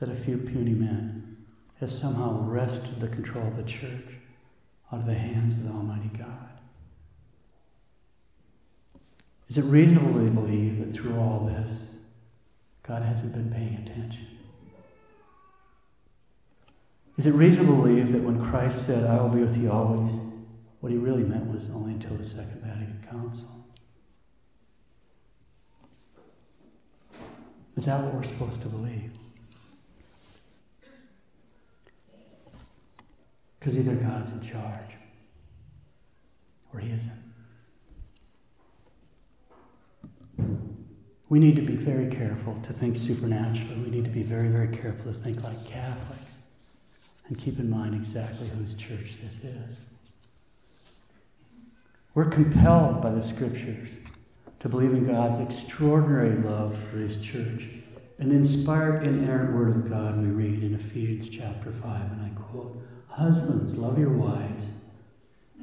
that 0.00 0.08
a 0.08 0.16
few 0.16 0.36
puny 0.36 0.72
men 0.72 1.36
have 1.78 1.92
somehow 1.92 2.40
wrested 2.40 2.98
the 2.98 3.06
control 3.06 3.46
of 3.46 3.56
the 3.56 3.62
church 3.62 4.17
out 4.92 5.00
of 5.00 5.06
the 5.06 5.14
hands 5.14 5.56
of 5.56 5.64
the 5.64 5.70
Almighty 5.70 6.10
God? 6.16 6.48
Is 9.48 9.58
it 9.58 9.64
reasonable 9.64 10.14
to 10.14 10.30
believe 10.30 10.78
that 10.78 10.92
through 10.92 11.18
all 11.18 11.46
this, 11.46 11.94
God 12.82 13.02
hasn't 13.02 13.32
been 13.32 13.50
paying 13.50 13.82
attention? 13.84 14.26
Is 17.16 17.26
it 17.26 17.32
reasonable 17.32 17.76
to 17.76 17.82
believe 17.82 18.12
that 18.12 18.22
when 18.22 18.42
Christ 18.44 18.86
said, 18.86 19.04
I 19.04 19.20
will 19.20 19.30
be 19.30 19.40
with 19.40 19.56
you 19.56 19.72
always, 19.72 20.16
what 20.80 20.92
he 20.92 20.98
really 20.98 21.24
meant 21.24 21.50
was 21.52 21.68
only 21.70 21.94
until 21.94 22.16
the 22.16 22.24
Second 22.24 22.62
Vatican 22.62 23.04
Council? 23.10 23.48
Is 27.76 27.86
that 27.86 28.04
what 28.04 28.14
we're 28.14 28.22
supposed 28.24 28.62
to 28.62 28.68
believe? 28.68 29.12
Because 33.68 33.86
either 33.86 33.96
God's 33.96 34.32
in 34.32 34.40
charge 34.40 34.96
or 36.72 36.80
he 36.80 36.90
isn't. 36.90 37.12
We 41.28 41.38
need 41.38 41.54
to 41.56 41.62
be 41.62 41.76
very 41.76 42.06
careful 42.06 42.58
to 42.62 42.72
think 42.72 42.96
supernaturally. 42.96 43.76
We 43.82 43.90
need 43.90 44.04
to 44.04 44.10
be 44.10 44.22
very, 44.22 44.48
very 44.48 44.68
careful 44.68 45.12
to 45.12 45.18
think 45.18 45.44
like 45.44 45.66
Catholics 45.66 46.48
and 47.26 47.36
keep 47.36 47.58
in 47.58 47.68
mind 47.68 47.94
exactly 47.94 48.48
whose 48.48 48.74
church 48.74 49.18
this 49.22 49.44
is. 49.44 49.80
We're 52.14 52.30
compelled 52.30 53.02
by 53.02 53.10
the 53.10 53.20
scriptures 53.20 53.90
to 54.60 54.70
believe 54.70 54.94
in 54.94 55.06
God's 55.06 55.40
extraordinary 55.40 56.34
love 56.36 56.74
for 56.74 56.96
his 56.96 57.18
church 57.18 57.68
In 58.18 58.30
the 58.30 58.34
inspired, 58.34 59.06
inerrant 59.06 59.54
Word 59.54 59.76
of 59.76 59.90
God, 59.90 60.18
we 60.18 60.28
read 60.28 60.64
in 60.64 60.74
Ephesians 60.74 61.28
chapter 61.28 61.70
5, 61.70 62.12
and 62.12 62.22
I 62.22 62.30
quote 62.30 62.82
Husbands, 63.18 63.76
love 63.76 63.98
your 63.98 64.12
wives, 64.12 64.70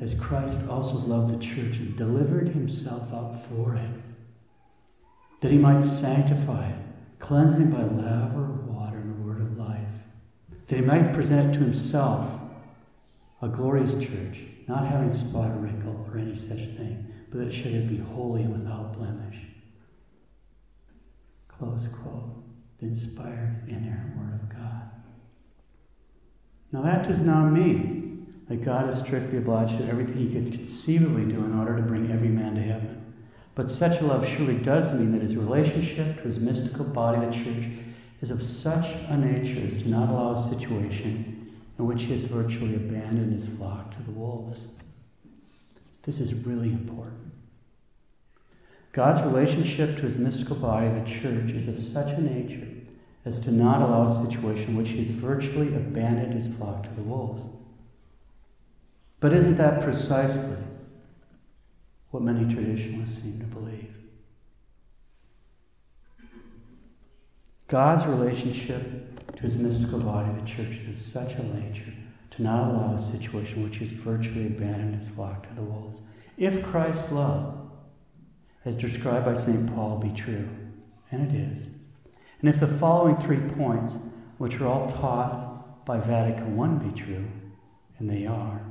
as 0.02 0.14
Christ 0.14 0.68
also 0.70 0.98
loved 0.98 1.34
the 1.34 1.42
church 1.42 1.78
and 1.78 1.96
delivered 1.96 2.50
himself 2.50 3.14
up 3.14 3.34
for 3.34 3.76
it, 3.76 3.90
that 5.40 5.52
he 5.52 5.58
might 5.58 5.86
sanctify 5.86 6.72
it, 6.72 6.76
cleansing 7.20 7.72
by 7.72 7.84
laver 7.84 8.44
of 8.44 8.68
water 8.68 8.98
and 8.98 9.10
the 9.10 9.26
word 9.26 9.40
of 9.40 9.58
life, 9.58 9.88
that 10.68 10.76
he 10.76 10.82
might 10.82 11.14
present 11.14 11.54
to 11.54 11.62
himself 11.62 12.38
a 13.42 13.48
glorious 13.48 13.94
church, 13.96 14.40
not 14.68 14.86
having 14.86 15.14
spot 15.14 15.52
or 15.52 15.60
wrinkle 15.60 16.06
or 16.12 16.18
any 16.18 16.36
such 16.36 16.60
thing, 16.76 17.08
but 17.32 17.38
that 17.40 17.54
should 17.54 17.74
it 17.74 17.88
be 17.88 17.98
holy 17.98 18.42
and 18.42 18.52
without 18.52 18.98
blemish. 18.98 19.38
Close 21.48 21.88
quote. 21.88 22.44
The 22.80 22.88
inspired, 22.88 23.64
inerrant 23.70 24.18
Word 24.18 24.34
of 24.34 24.50
God. 24.50 24.95
Now, 26.72 26.82
that 26.82 27.08
does 27.08 27.22
not 27.22 27.52
mean 27.52 28.34
that 28.48 28.64
God 28.64 28.90
is 28.90 29.00
strictly 29.00 29.38
obliged 29.38 29.78
to 29.78 29.84
do 29.84 29.90
everything 29.90 30.18
he 30.18 30.34
could 30.34 30.54
conceivably 30.54 31.26
do 31.26 31.44
in 31.44 31.58
order 31.58 31.76
to 31.76 31.82
bring 31.82 32.12
every 32.12 32.28
man 32.28 32.56
to 32.56 32.62
heaven. 32.62 33.14
But 33.56 33.72
such 33.72 34.02
love 34.02 34.28
surely 34.28 34.58
does 34.58 34.92
mean 34.92 35.12
that 35.14 35.22
his 35.22 35.36
relationship 35.36 36.18
to 36.18 36.28
his 36.28 36.40
mystical 36.40 36.86
body, 36.86 37.26
the 37.26 37.32
church, 37.32 37.70
is 38.22 38.30
of 38.30 38.44
such 38.44 38.86
a 39.08 39.18
nature 39.18 39.66
as 39.66 39.82
to 39.82 39.90
not 39.90 40.10
allow 40.10 40.34
a 40.34 40.38
situation 40.38 41.54
in 41.78 41.86
which 41.86 42.04
he 42.04 42.12
has 42.12 42.24
virtually 42.24 42.76
abandoned 42.76 43.34
his 43.34 43.48
flock 43.48 43.96
to 43.96 44.04
the 44.04 44.12
wolves. 44.12 44.66
This 46.04 46.20
is 46.20 46.46
really 46.46 46.70
important. 46.70 47.32
God's 48.92 49.22
relationship 49.22 49.98
to 49.98 50.04
his 50.04 50.18
mystical 50.18 50.56
body, 50.56 50.88
the 50.88 51.06
church, 51.06 51.52
is 51.52 51.68
of 51.68 51.80
such 51.80 52.18
a 52.18 52.22
nature 52.22 52.68
as 53.26 53.40
to 53.40 53.52
not 53.52 53.82
allow 53.82 54.06
a 54.06 54.30
situation 54.30 54.70
in 54.70 54.76
which 54.76 54.90
he 54.90 55.00
has 55.00 55.10
virtually 55.10 55.76
abandoned 55.76 56.34
his 56.34 56.48
flock 56.48 56.84
to 56.84 56.90
the 56.92 57.02
wolves. 57.02 57.44
But 59.20 59.34
isn't 59.34 59.58
that 59.58 59.82
precisely 59.84 60.58
what 62.12 62.22
many 62.22 62.54
traditionalists 62.54 63.24
seem 63.24 63.40
to 63.40 63.46
believe? 63.48 63.94
God's 67.68 68.06
relationship 68.06 69.36
to 69.36 69.42
his 69.42 69.56
mystical 69.56 70.00
body, 70.00 70.32
the 70.40 70.46
church, 70.46 70.78
is 70.78 70.88
of 70.88 71.00
such 71.00 71.34
a 71.34 71.44
nature 71.44 71.94
to 72.32 72.44
not 72.44 72.70
allow 72.70 72.94
a 72.94 73.00
situation 73.00 73.64
which 73.64 73.78
he's 73.78 73.92
virtually 73.92 74.46
abandoned 74.46 74.94
his 74.94 75.10
flock 75.10 75.48
to 75.48 75.56
the 75.56 75.64
wolves. 75.64 76.02
If 76.38 76.64
Christ's 76.64 77.12
love 77.12 77.58
as 78.66 78.76
described 78.76 79.26
by 79.26 79.34
St. 79.34 79.74
Paul, 79.74 79.98
be 79.98 80.10
true. 80.10 80.48
And 81.12 81.32
it 81.32 81.36
is. 81.36 81.70
And 82.46 82.54
if 82.54 82.60
the 82.60 82.68
following 82.68 83.18
three 83.18 83.40
points, 83.40 84.10
which 84.38 84.62
are 84.62 84.68
all 84.68 84.88
taught 84.88 85.84
by 85.84 85.98
Vatican 85.98 86.60
I, 86.60 86.68
be 86.68 86.92
true, 86.92 87.26
and 87.98 88.08
they 88.08 88.28
are. 88.28 88.62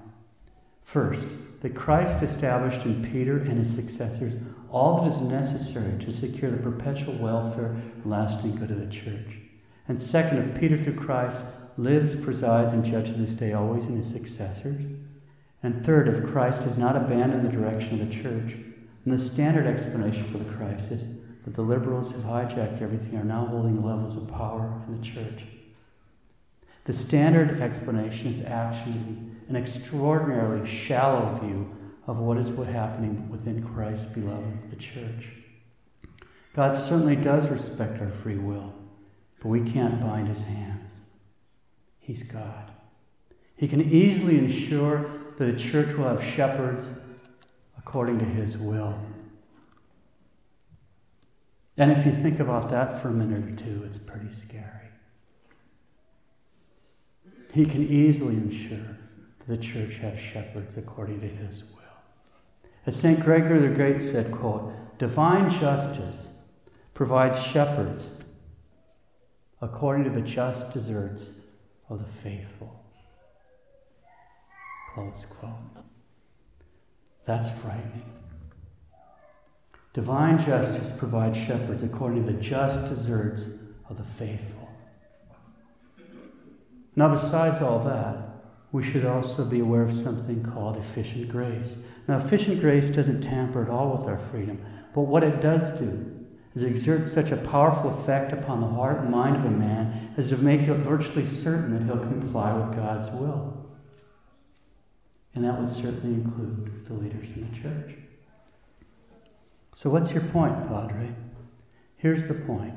First, 0.85 1.27
that 1.61 1.75
Christ 1.75 2.23
established 2.23 2.87
in 2.87 3.03
Peter 3.03 3.37
and 3.37 3.59
his 3.59 3.75
successors 3.75 4.35
all 4.71 5.01
that 5.01 5.09
is 5.09 5.21
necessary 5.23 5.99
to 6.05 6.13
secure 6.13 6.53
the 6.53 6.63
perpetual 6.63 7.15
welfare 7.15 7.75
and 7.97 8.07
lasting 8.07 8.55
good 8.55 8.71
of 8.71 8.79
the 8.79 8.87
church. 8.87 9.39
And 9.89 10.01
second, 10.01 10.39
if 10.39 10.61
Peter 10.61 10.77
through 10.77 10.95
Christ 10.95 11.45
lives, 11.77 12.15
presides, 12.15 12.73
and 12.73 12.85
judges 12.85 13.19
this 13.19 13.35
day 13.35 13.55
always 13.55 13.87
in 13.87 13.97
his 13.97 14.09
successors. 14.09 14.87
And 15.65 15.85
third, 15.85 16.07
if 16.07 16.31
Christ 16.31 16.63
has 16.63 16.79
not 16.79 16.95
abandoned 16.95 17.45
the 17.45 17.51
direction 17.51 18.01
of 18.01 18.09
the 18.09 18.15
church, 18.15 18.53
and 19.05 19.13
the 19.13 19.19
standard 19.19 19.67
explanation 19.67 20.31
for 20.31 20.39
the 20.39 20.55
crisis 20.55 21.24
that 21.45 21.55
the 21.55 21.63
liberals 21.63 22.13
have 22.13 22.23
hijacked 22.23 22.81
everything 22.83 23.17
are 23.19 23.25
now 23.25 23.47
holding 23.47 23.83
levels 23.83 24.17
of 24.17 24.31
power 24.33 24.81
in 24.87 24.99
the 24.99 25.05
church. 25.05 25.45
The 26.85 26.93
standard 26.93 27.61
explanation 27.61 28.29
is 28.29 28.45
actually 28.45 29.01
an 29.49 29.57
extraordinarily 29.57 30.67
shallow 30.67 31.39
view 31.43 31.75
of 32.07 32.19
what 32.19 32.39
is 32.39 32.51
what 32.51 32.69
happening 32.69 33.29
within 33.31 33.63
Christ's 33.63 34.13
beloved, 34.13 34.71
the 34.71 34.77
church. 34.77 35.31
God 36.55 36.77
certainly 36.77 37.17
does 37.17 37.49
respect 37.49 38.01
our 38.01 38.11
free 38.11 38.37
will, 38.37 38.73
but 39.41 39.49
we 39.49 39.63
can't 39.63 40.01
bind 40.01 40.29
his 40.29 40.45
hands. 40.45 41.01
He's 41.99 42.23
God. 42.23 42.71
He 43.57 43.67
can 43.67 43.81
easily 43.81 44.39
ensure 44.39 45.11
that 45.39 45.45
the 45.45 45.59
church 45.59 45.97
will 45.97 46.09
have 46.09 46.23
shepherds 46.23 46.91
according 47.79 48.19
to 48.19 48.25
his 48.25 48.59
will. 48.59 48.99
And 51.77 51.91
if 51.91 52.07
you 52.07 52.13
think 52.13 52.39
about 52.39 52.69
that 52.69 53.01
for 53.01 53.09
a 53.09 53.13
minute 53.13 53.45
or 53.45 53.57
two, 53.57 53.83
it's 53.85 53.99
pretty 53.99 54.31
scary. 54.31 54.89
He 57.53 57.67
can 57.67 57.87
easily 57.87 58.35
ensure 58.35 58.99
that 59.39 59.47
the 59.47 59.57
church 59.57 59.97
has 59.97 60.19
shepherds 60.19 60.77
according 60.77 61.21
to 61.21 61.29
his 61.29 61.65
will. 61.65 61.81
As 62.87 62.99
St. 62.99 63.21
Gregory 63.21 63.61
the 63.61 63.75
Great 63.75 64.01
said, 64.01 64.33
quote, 64.33 64.73
divine 64.99 65.51
justice 65.51 66.43
provides 66.95 67.43
shepherds 67.43 68.11
according 69.61 70.05
to 70.05 70.11
the 70.11 70.21
just 70.21 70.73
deserts 70.73 71.41
of 71.89 71.99
the 71.99 72.13
faithful. 72.13 72.85
Close 74.95 75.25
quote. 75.25 75.85
That's 77.25 77.49
frightening. 77.49 78.24
Divine 79.95 80.39
justice 80.45 80.91
provides 80.91 81.39
shepherds 81.39 81.85
according 81.85 82.27
to 82.27 82.33
the 82.33 82.41
just 82.41 82.89
deserts 82.89 83.63
of 83.89 83.97
the 83.97 84.03
faithful. 84.03 84.69
Now, 86.97 87.09
besides 87.09 87.61
all 87.61 87.85
that, 87.85 88.19
we 88.73 88.83
should 88.83 89.05
also 89.05 89.45
be 89.45 89.61
aware 89.61 89.83
of 89.83 89.95
something 89.95 90.43
called 90.43 90.77
efficient 90.77 91.29
grace. 91.29 91.79
Now, 92.09 92.17
efficient 92.17 92.61
grace 92.61 92.91
doesn't 92.91 93.23
tamper 93.23 93.63
at 93.63 93.69
all 93.69 93.97
with 93.97 94.07
our 94.09 94.19
freedom, 94.19 94.61
but 94.93 95.03
what 95.03 95.23
it 95.23 95.41
does 95.41 95.79
do 95.79 96.11
is 96.57 96.63
exert 96.63 97.09
such 97.09 97.31
a 97.31 97.37
powerful 97.37 97.91
effect 97.91 98.33
upon 98.33 98.61
the 98.61 98.67
heart 98.67 99.01
and 99.01 99.11
mind 99.11 99.37
of 99.37 99.45
a 99.45 99.51
man 99.51 100.13
as 100.17 100.29
to 100.31 100.37
make 100.39 100.63
it 100.63 100.75
virtually 100.75 101.25
certain 101.25 101.73
that 101.73 101.85
he'll 101.85 102.03
comply 102.03 102.53
with 102.53 102.75
God's 102.75 103.11
will. 103.11 103.65
And 105.37 105.45
that 105.45 105.61
would 105.61 105.71
certainly 105.71 106.15
include 106.15 106.85
the 106.87 106.95
leaders 106.95 107.31
in 107.33 107.49
the 107.49 107.57
church. 107.57 108.04
So, 109.75 109.91
what's 109.91 110.13
your 110.13 110.23
point, 110.23 110.69
Padre? 110.69 111.13
Here's 111.97 112.27
the 112.27 112.35
point 112.35 112.75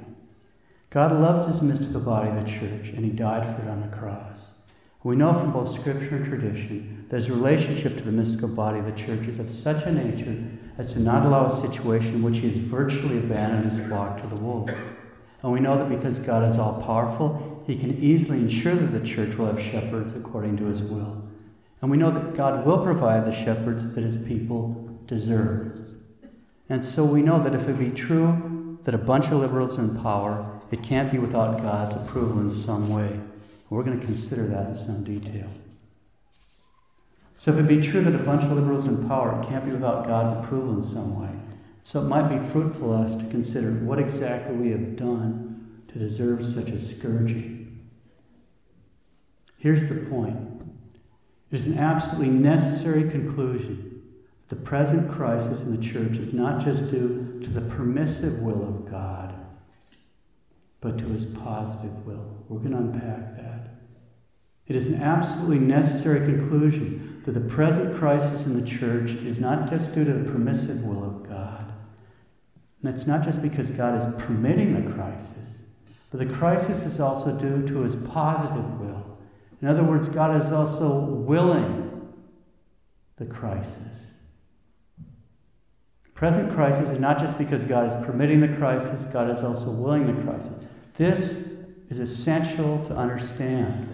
God 0.89 1.11
loves 1.11 1.45
his 1.45 1.61
mystical 1.61 2.01
body, 2.01 2.31
the 2.31 2.49
church, 2.49 2.89
and 2.89 3.05
he 3.05 3.11
died 3.11 3.45
for 3.45 3.61
it 3.61 3.69
on 3.69 3.81
the 3.81 3.95
cross. 3.95 4.49
We 5.03 5.15
know 5.15 5.31
from 5.33 5.53
both 5.53 5.69
scripture 5.69 6.15
and 6.15 6.25
tradition 6.25 7.05
that 7.09 7.17
his 7.17 7.29
relationship 7.29 7.97
to 7.97 8.03
the 8.03 8.11
mystical 8.11 8.49
body 8.49 8.79
of 8.79 8.85
the 8.85 8.91
church 8.93 9.27
is 9.27 9.37
of 9.37 9.49
such 9.51 9.85
a 9.85 9.91
nature 9.91 10.43
as 10.79 10.91
to 10.93 10.99
not 10.99 11.23
allow 11.23 11.45
a 11.45 11.51
situation 11.51 12.15
in 12.15 12.23
which 12.23 12.39
he 12.39 12.47
has 12.47 12.57
virtually 12.57 13.19
abandoned 13.19 13.65
his 13.65 13.79
flock 13.87 14.19
to 14.19 14.27
the 14.27 14.35
wolves. 14.35 14.73
And 15.43 15.51
we 15.51 15.59
know 15.59 15.77
that 15.77 15.89
because 15.89 16.17
God 16.17 16.49
is 16.49 16.57
all 16.57 16.81
powerful, 16.81 17.63
he 17.67 17.77
can 17.77 17.95
easily 18.03 18.39
ensure 18.39 18.75
that 18.75 18.99
the 18.99 19.05
church 19.05 19.35
will 19.35 19.45
have 19.45 19.61
shepherds 19.61 20.13
according 20.13 20.57
to 20.57 20.65
his 20.65 20.81
will. 20.81 21.23
And 21.81 21.91
we 21.91 21.97
know 21.97 22.09
that 22.09 22.35
God 22.35 22.65
will 22.65 22.83
provide 22.83 23.23
the 23.23 23.31
shepherds 23.31 23.93
that 23.93 24.03
his 24.03 24.17
people 24.17 24.99
deserve. 25.05 25.77
And 26.69 26.83
so 26.83 27.05
we 27.05 27.21
know 27.21 27.41
that 27.43 27.55
if 27.55 27.67
it 27.67 27.79
be 27.79 27.91
true 27.91 28.79
that 28.83 28.93
a 28.93 28.97
bunch 28.97 29.25
of 29.25 29.33
liberals 29.33 29.77
are 29.77 29.81
in 29.81 30.01
power, 30.01 30.59
it 30.71 30.83
can't 30.83 31.11
be 31.11 31.17
without 31.17 31.61
God's 31.61 31.95
approval 31.95 32.41
in 32.41 32.51
some 32.51 32.89
way. 32.89 33.19
We're 33.69 33.83
going 33.83 33.99
to 33.99 34.05
consider 34.05 34.45
that 34.47 34.67
in 34.67 34.75
some 34.75 35.03
detail. 35.03 35.49
So 37.35 37.51
if 37.51 37.59
it 37.59 37.67
be 37.67 37.81
true 37.81 38.01
that 38.01 38.15
a 38.15 38.23
bunch 38.23 38.43
of 38.43 38.51
liberals 38.51 38.87
are 38.87 38.91
in 38.91 39.07
power 39.07 39.39
it 39.39 39.47
can't 39.47 39.63
be 39.63 39.71
without 39.71 40.07
God's 40.07 40.31
approval 40.31 40.73
in 40.73 40.81
some 40.81 41.21
way, 41.21 41.29
so 41.83 42.01
it 42.01 42.07
might 42.07 42.27
be 42.27 42.45
fruitful 42.49 42.93
for 42.97 43.03
us 43.03 43.15
to 43.15 43.25
consider 43.29 43.71
what 43.85 43.99
exactly 43.99 44.55
we 44.55 44.71
have 44.71 44.95
done 44.95 45.83
to 45.89 45.99
deserve 45.99 46.43
such 46.43 46.69
a 46.69 46.79
scourging. 46.79 47.87
Here's 49.57 49.85
the 49.85 50.05
point 50.09 50.37
it 51.51 51.55
is 51.55 51.67
an 51.67 51.77
absolutely 51.77 52.29
necessary 52.29 53.09
conclusion. 53.09 53.86
The 54.49 54.55
present 54.55 55.11
crisis 55.11 55.63
in 55.63 55.75
the 55.75 55.85
church 55.85 56.17
is 56.17 56.33
not 56.33 56.63
just 56.63 56.89
due 56.89 57.39
to 57.43 57.49
the 57.49 57.61
permissive 57.61 58.41
will 58.41 58.63
of 58.63 58.89
God, 58.89 59.33
but 60.79 60.97
to 60.99 61.05
his 61.05 61.25
positive 61.25 62.05
will. 62.05 62.45
We're 62.47 62.59
going 62.59 62.71
to 62.71 62.77
unpack 62.77 63.35
that. 63.35 63.67
It 64.67 64.75
is 64.75 64.87
an 64.87 65.01
absolutely 65.01 65.59
necessary 65.59 66.19
conclusion 66.19 67.21
that 67.25 67.33
the 67.33 67.41
present 67.41 67.97
crisis 67.97 68.45
in 68.45 68.59
the 68.59 68.67
church 68.67 69.11
is 69.11 69.39
not 69.39 69.69
just 69.69 69.93
due 69.93 70.05
to 70.05 70.13
the 70.13 70.31
permissive 70.31 70.83
will 70.85 71.03
of 71.03 71.27
God. 71.27 71.73
And 72.81 72.93
it's 72.93 73.07
not 73.07 73.23
just 73.23 73.41
because 73.41 73.69
God 73.69 73.97
is 73.97 74.05
permitting 74.23 74.75
the 74.75 74.93
crisis, 74.93 75.63
but 76.09 76.19
the 76.19 76.33
crisis 76.33 76.83
is 76.83 76.99
also 76.99 77.37
due 77.37 77.67
to 77.67 77.81
his 77.81 77.95
positive 77.95 78.79
will. 78.79 79.17
In 79.61 79.67
other 79.67 79.83
words, 79.83 80.07
God 80.07 80.39
is 80.39 80.51
also 80.51 81.05
willing 81.05 82.13
the 83.17 83.25
crisis. 83.25 83.96
Present 86.17 86.51
crisis 86.55 86.89
is 86.89 86.99
not 86.99 87.19
just 87.19 87.37
because 87.37 87.63
God 87.63 87.85
is 87.85 87.93
permitting 88.03 88.39
the 88.39 88.47
crisis, 88.47 89.03
God 89.13 89.29
is 89.29 89.43
also 89.43 89.69
willing 89.69 90.07
the 90.07 90.19
crisis. 90.23 90.65
This 90.95 91.59
is 91.89 91.99
essential 91.99 92.83
to 92.87 92.95
understand. 92.95 93.87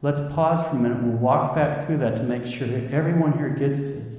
Let's 0.00 0.18
pause 0.32 0.66
for 0.66 0.76
a 0.76 0.80
minute. 0.80 1.02
We'll 1.02 1.18
walk 1.18 1.54
back 1.54 1.84
through 1.84 1.98
that 1.98 2.16
to 2.16 2.22
make 2.22 2.46
sure 2.46 2.66
that 2.66 2.90
everyone 2.90 3.36
here 3.36 3.50
gets 3.50 3.80
this. 3.80 4.16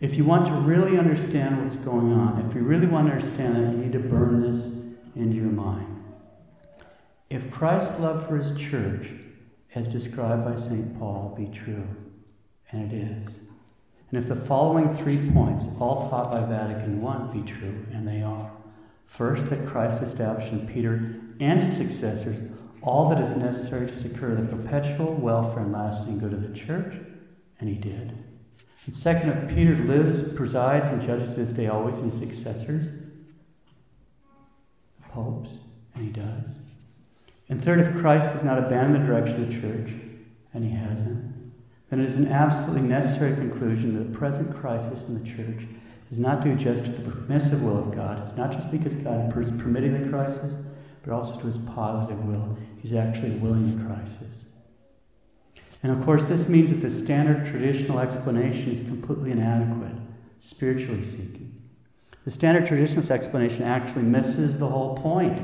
If 0.00 0.16
you 0.16 0.24
want 0.24 0.46
to 0.46 0.54
really 0.54 0.96
understand 0.96 1.62
what's 1.62 1.76
going 1.76 2.14
on, 2.14 2.46
if 2.48 2.54
you 2.54 2.62
really 2.62 2.86
want 2.86 3.08
to 3.08 3.12
understand 3.12 3.58
it, 3.58 3.70
you 3.72 3.76
need 3.76 3.92
to 3.92 3.98
burn 3.98 4.40
this 4.40 4.84
into 5.16 5.36
your 5.36 5.52
mind. 5.52 6.02
If 7.28 7.50
Christ's 7.50 8.00
love 8.00 8.26
for 8.26 8.38
his 8.38 8.58
church, 8.58 9.10
as 9.74 9.86
described 9.86 10.46
by 10.46 10.54
St. 10.54 10.98
Paul, 10.98 11.34
be 11.36 11.46
true, 11.54 11.86
and 12.70 12.90
it 12.90 12.96
is, 12.96 13.40
and 14.14 14.22
if 14.22 14.28
the 14.28 14.36
following 14.36 14.94
three 14.94 15.28
points, 15.32 15.66
all 15.80 16.08
taught 16.08 16.30
by 16.30 16.38
Vatican 16.46 17.04
I, 17.04 17.32
be 17.32 17.42
true, 17.42 17.84
and 17.92 18.06
they 18.06 18.22
are 18.22 18.48
first, 19.06 19.50
that 19.50 19.66
Christ 19.66 20.04
established 20.04 20.52
in 20.52 20.68
Peter 20.68 21.16
and 21.40 21.58
his 21.58 21.76
successors 21.76 22.36
all 22.80 23.08
that 23.08 23.20
is 23.20 23.36
necessary 23.36 23.88
to 23.88 23.92
secure 23.92 24.36
the 24.36 24.46
perpetual 24.46 25.14
welfare 25.14 25.64
and 25.64 25.72
lasting 25.72 26.20
good 26.20 26.32
of 26.32 26.42
the 26.42 26.56
church, 26.56 26.94
and 27.58 27.68
he 27.68 27.74
did. 27.74 28.16
And 28.86 28.94
second, 28.94 29.30
that 29.30 29.52
Peter 29.52 29.74
lives, 29.74 30.22
presides, 30.34 30.90
and 30.90 31.02
judges 31.02 31.34
this 31.34 31.50
day 31.50 31.66
always 31.66 31.98
in 31.98 32.04
his 32.04 32.16
successors, 32.16 32.86
the 35.00 35.08
popes, 35.08 35.50
and 35.96 36.04
he 36.04 36.12
does. 36.12 36.60
And 37.48 37.60
third, 37.60 37.80
if 37.80 37.96
Christ 37.96 38.30
does 38.30 38.44
not 38.44 38.60
abandon 38.60 38.92
the 38.92 39.08
direction 39.08 39.42
of 39.42 39.48
the 39.48 39.60
church, 39.60 39.90
and 40.52 40.62
he 40.62 40.70
hasn't, 40.70 41.33
then 41.94 42.00
it 42.00 42.10
is 42.10 42.16
an 42.16 42.26
absolutely 42.26 42.82
necessary 42.82 43.36
conclusion 43.36 43.96
that 43.96 44.12
the 44.12 44.18
present 44.18 44.52
crisis 44.56 45.08
in 45.08 45.22
the 45.22 45.24
church 45.24 45.64
is 46.10 46.18
not 46.18 46.42
due 46.42 46.56
just 46.56 46.86
to 46.86 46.90
the 46.90 47.08
permissive 47.08 47.62
will 47.62 47.78
of 47.78 47.94
God. 47.94 48.18
It's 48.18 48.36
not 48.36 48.50
just 48.50 48.72
because 48.72 48.96
God 48.96 49.40
is 49.40 49.52
permitting 49.52 50.02
the 50.02 50.08
crisis, 50.08 50.56
but 51.04 51.12
also 51.12 51.38
to 51.38 51.46
his 51.46 51.58
positive 51.58 52.18
will. 52.24 52.58
He's 52.82 52.94
actually 52.94 53.30
willing 53.36 53.78
the 53.78 53.84
crisis. 53.84 54.46
And 55.84 55.92
of 55.92 56.04
course, 56.04 56.26
this 56.26 56.48
means 56.48 56.72
that 56.72 56.78
the 56.78 56.90
standard 56.90 57.46
traditional 57.46 58.00
explanation 58.00 58.72
is 58.72 58.82
completely 58.82 59.30
inadequate, 59.30 59.94
spiritually 60.40 61.04
speaking. 61.04 61.62
The 62.24 62.32
standard 62.32 62.64
traditionalist 62.64 63.12
explanation 63.12 63.62
actually 63.62 64.02
misses 64.02 64.58
the 64.58 64.66
whole 64.66 64.96
point. 64.96 65.40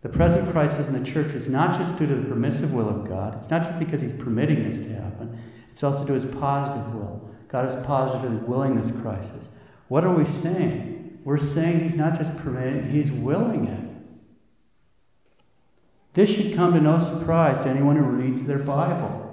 The 0.00 0.08
present 0.08 0.50
crisis 0.52 0.88
in 0.88 1.02
the 1.02 1.10
church 1.10 1.34
is 1.34 1.48
not 1.48 1.78
just 1.78 1.98
due 1.98 2.06
to 2.06 2.14
the 2.14 2.28
permissive 2.28 2.72
will 2.72 2.88
of 2.88 3.08
God, 3.08 3.34
it's 3.36 3.50
not 3.50 3.64
just 3.64 3.78
because 3.78 4.00
He's 4.00 4.12
permitting 4.12 4.68
this 4.68 4.78
to 4.78 4.94
happen, 4.94 5.38
it's 5.70 5.82
also 5.82 6.00
due 6.00 6.18
to 6.18 6.26
His 6.26 6.36
positive 6.36 6.94
will. 6.94 7.28
God 7.48 7.64
is 7.64 7.74
positively 7.84 8.36
willing 8.36 8.76
this 8.76 8.90
crisis. 8.90 9.48
What 9.88 10.04
are 10.04 10.14
we 10.14 10.24
saying? 10.24 11.18
We're 11.24 11.38
saying 11.38 11.80
He's 11.80 11.96
not 11.96 12.16
just 12.16 12.36
permitting, 12.38 12.90
He's 12.90 13.10
willing 13.10 13.66
it. 13.66 13.84
This 16.14 16.30
should 16.34 16.54
come 16.54 16.74
to 16.74 16.80
no 16.80 16.98
surprise 16.98 17.60
to 17.62 17.68
anyone 17.68 17.96
who 17.96 18.02
reads 18.02 18.44
their 18.44 18.58
Bible. 18.58 19.24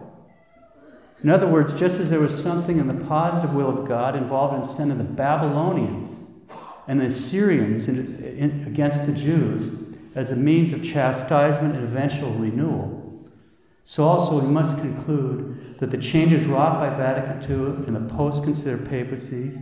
In 1.24 1.29
other 1.29 1.48
words, 1.48 1.74
just 1.74 2.00
as 2.00 2.10
there 2.10 2.19
was 2.19 2.43
something 2.43 2.77
in 2.77 2.88
the 2.88 3.05
positive 3.05 3.55
will 3.55 3.69
of 3.69 3.88
God 3.88 4.15
involved 4.15 4.55
in 4.55 4.63
sending 4.65 4.98
the 4.98 5.03
Babylonians 5.03 6.19
and 6.88 7.01
the 7.01 7.05
Assyrians 7.05 7.88
against 7.88 9.07
the 9.07 9.13
Jews, 9.13 9.95
as 10.15 10.31
a 10.31 10.36
means 10.36 10.72
of 10.72 10.84
chastisement 10.84 11.75
and 11.75 11.84
eventual 11.84 12.31
renewal. 12.34 13.01
So, 13.84 14.03
also, 14.03 14.41
we 14.41 14.48
must 14.48 14.77
conclude 14.77 15.77
that 15.79 15.91
the 15.91 15.98
changes 15.98 16.45
wrought 16.45 16.79
by 16.79 16.89
Vatican 16.89 17.39
II 17.43 17.86
and 17.86 17.95
the 17.95 18.13
post 18.15 18.41
conciliar 18.43 18.89
papacies 18.89 19.60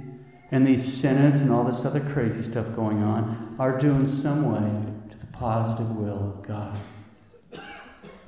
and 0.52 0.66
these 0.66 0.86
synods 0.86 1.42
and 1.42 1.52
all 1.52 1.64
this 1.64 1.84
other 1.84 2.00
crazy 2.14 2.44
stuff 2.44 2.76
going 2.76 3.02
on 3.04 3.56
are 3.60 3.78
due 3.78 3.92
in 3.92 4.08
some 4.08 4.54
way 4.54 4.94
to 5.10 5.18
the 5.18 5.26
positive 5.34 5.90
will 5.96 6.38
of 6.38 6.48
God. 6.48 6.78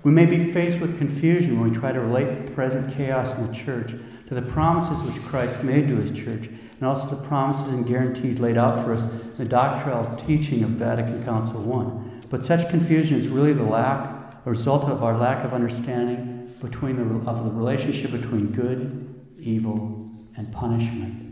We 0.04 0.12
may 0.12 0.26
be 0.26 0.52
faced 0.52 0.80
with 0.80 0.98
confusion 0.98 1.60
when 1.60 1.72
we 1.72 1.78
try 1.78 1.92
to 1.92 2.00
relate 2.00 2.46
the 2.46 2.52
present 2.52 2.94
chaos 2.96 3.36
in 3.36 3.48
the 3.48 3.54
church 3.54 3.94
to 4.28 4.34
the 4.34 4.42
promises 4.42 5.02
which 5.04 5.24
Christ 5.26 5.64
made 5.64 5.88
to 5.88 5.98
his 5.98 6.12
church, 6.12 6.48
and 6.48 6.84
also 6.84 7.16
the 7.16 7.28
promises 7.28 7.74
and 7.74 7.88
guarantees 7.88 8.40
laid 8.40 8.58
out 8.58 8.84
for 8.84 8.94
us 8.94 9.06
in 9.12 9.38
the 9.38 9.46
doctrinal 9.46 10.16
teaching 10.18 10.64
of 10.64 10.72
Vatican 10.72 11.24
Council 11.24 11.74
I. 11.74 12.05
But 12.30 12.44
such 12.44 12.70
confusion 12.70 13.16
is 13.18 13.28
really 13.28 13.54
the 13.54 13.64
lack, 13.64 14.36
a 14.46 14.50
result 14.50 14.86
of 14.86 15.04
our 15.04 15.18
lack 15.18 15.44
of 15.46 15.54
understanding 15.54 16.54
between 16.62 16.98
the, 16.98 17.30
of 17.30 17.44
the 17.44 17.52
relationship 17.52 18.12
between 18.12 18.48
good, 18.48 19.14
evil, 19.40 20.10
and 20.38 20.52
punishment. 20.52 21.26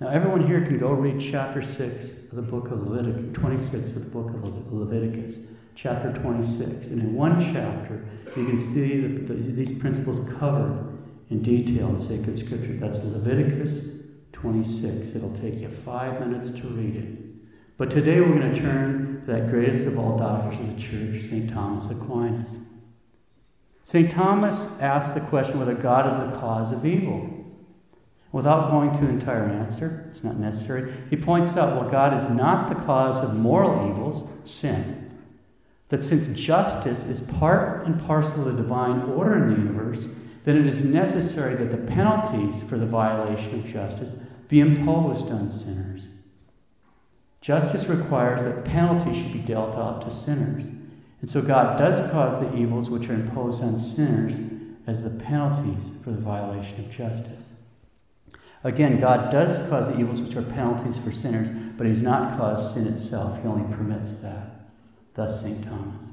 Now, 0.00 0.08
everyone 0.08 0.46
here 0.46 0.64
can 0.64 0.78
go 0.78 0.92
read 0.92 1.20
chapter 1.20 1.62
6 1.62 2.30
of 2.30 2.36
the 2.36 2.42
book 2.42 2.70
of 2.70 2.86
Leviticus, 2.86 3.32
26 3.34 3.92
of 3.96 4.04
the 4.04 4.10
book 4.10 4.34
of 4.34 4.72
Leviticus, 4.72 5.52
chapter 5.74 6.12
26. 6.12 6.88
And 6.88 7.00
in 7.00 7.14
one 7.14 7.38
chapter, 7.38 8.04
you 8.36 8.46
can 8.46 8.58
see 8.58 9.00
the, 9.00 9.34
the, 9.34 9.34
these 9.34 9.78
principles 9.78 10.20
covered 10.38 10.94
in 11.30 11.42
detail 11.42 11.88
in 11.88 11.98
sacred 11.98 12.38
scripture. 12.38 12.76
That's 12.76 13.02
Leviticus 13.04 14.02
26. 14.32 15.14
It'll 15.14 15.34
take 15.34 15.60
you 15.60 15.70
five 15.70 16.20
minutes 16.20 16.50
to 16.50 16.66
read 16.68 16.96
it. 16.96 17.78
But 17.78 17.90
today 17.90 18.20
we're 18.20 18.38
going 18.38 18.54
to 18.54 18.60
turn 18.60 19.03
that 19.26 19.50
greatest 19.50 19.86
of 19.86 19.98
all 19.98 20.18
doctors 20.18 20.60
of 20.60 20.76
the 20.76 20.82
church, 20.82 21.22
St. 21.22 21.50
Thomas 21.50 21.90
Aquinas. 21.90 22.58
St. 23.84 24.10
Thomas 24.10 24.66
asks 24.80 25.12
the 25.12 25.20
question 25.28 25.58
whether 25.58 25.74
God 25.74 26.06
is 26.06 26.16
the 26.18 26.36
cause 26.38 26.72
of 26.72 26.86
evil. 26.86 27.30
Without 28.32 28.70
going 28.70 28.92
through 28.92 29.06
the 29.06 29.12
entire 29.12 29.44
answer, 29.44 30.04
it's 30.08 30.24
not 30.24 30.36
necessary, 30.36 30.92
he 31.08 31.16
points 31.16 31.56
out 31.56 31.80
well, 31.80 31.88
God 31.88 32.14
is 32.14 32.28
not 32.28 32.68
the 32.68 32.74
cause 32.74 33.20
of 33.20 33.36
moral 33.36 33.90
evils, 33.90 34.28
sin. 34.42 35.20
That 35.90 36.02
since 36.02 36.28
justice 36.36 37.04
is 37.04 37.20
part 37.38 37.86
and 37.86 38.04
parcel 38.06 38.48
of 38.48 38.56
the 38.56 38.62
divine 38.62 39.02
order 39.02 39.36
in 39.36 39.50
the 39.50 39.56
universe, 39.56 40.08
then 40.44 40.56
it 40.56 40.66
is 40.66 40.84
necessary 40.84 41.54
that 41.54 41.70
the 41.70 41.92
penalties 41.92 42.62
for 42.68 42.76
the 42.76 42.86
violation 42.86 43.60
of 43.60 43.66
justice 43.66 44.14
be 44.48 44.60
imposed 44.60 45.26
on 45.30 45.50
sinners. 45.50 45.93
Justice 47.44 47.88
requires 47.88 48.46
that 48.46 48.64
penalty 48.64 49.12
should 49.12 49.30
be 49.30 49.38
dealt 49.38 49.74
out 49.76 50.00
to 50.00 50.10
sinners. 50.10 50.70
And 51.20 51.28
so 51.28 51.42
God 51.42 51.78
does 51.78 52.10
cause 52.10 52.40
the 52.40 52.56
evils 52.56 52.88
which 52.88 53.10
are 53.10 53.12
imposed 53.12 53.62
on 53.62 53.76
sinners 53.76 54.40
as 54.86 55.04
the 55.04 55.22
penalties 55.22 55.92
for 56.02 56.10
the 56.10 56.22
violation 56.22 56.82
of 56.82 56.90
justice. 56.90 57.52
Again, 58.62 58.98
God 58.98 59.30
does 59.30 59.58
cause 59.68 59.92
the 59.92 60.00
evils 60.00 60.22
which 60.22 60.36
are 60.36 60.42
penalties 60.42 60.96
for 60.96 61.12
sinners, 61.12 61.50
but 61.76 61.86
He 61.86 61.92
does 61.92 62.00
not 62.00 62.38
cause 62.38 62.72
sin 62.72 62.90
itself. 62.90 63.42
He 63.42 63.46
only 63.46 63.76
permits 63.76 64.22
that. 64.22 64.70
Thus, 65.12 65.42
St. 65.42 65.62
Thomas. 65.64 66.10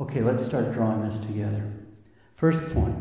Okay, 0.00 0.20
let's 0.20 0.44
start 0.44 0.72
drawing 0.72 1.02
this 1.02 1.18
together. 1.18 1.68
First 2.36 2.62
point 2.72 2.96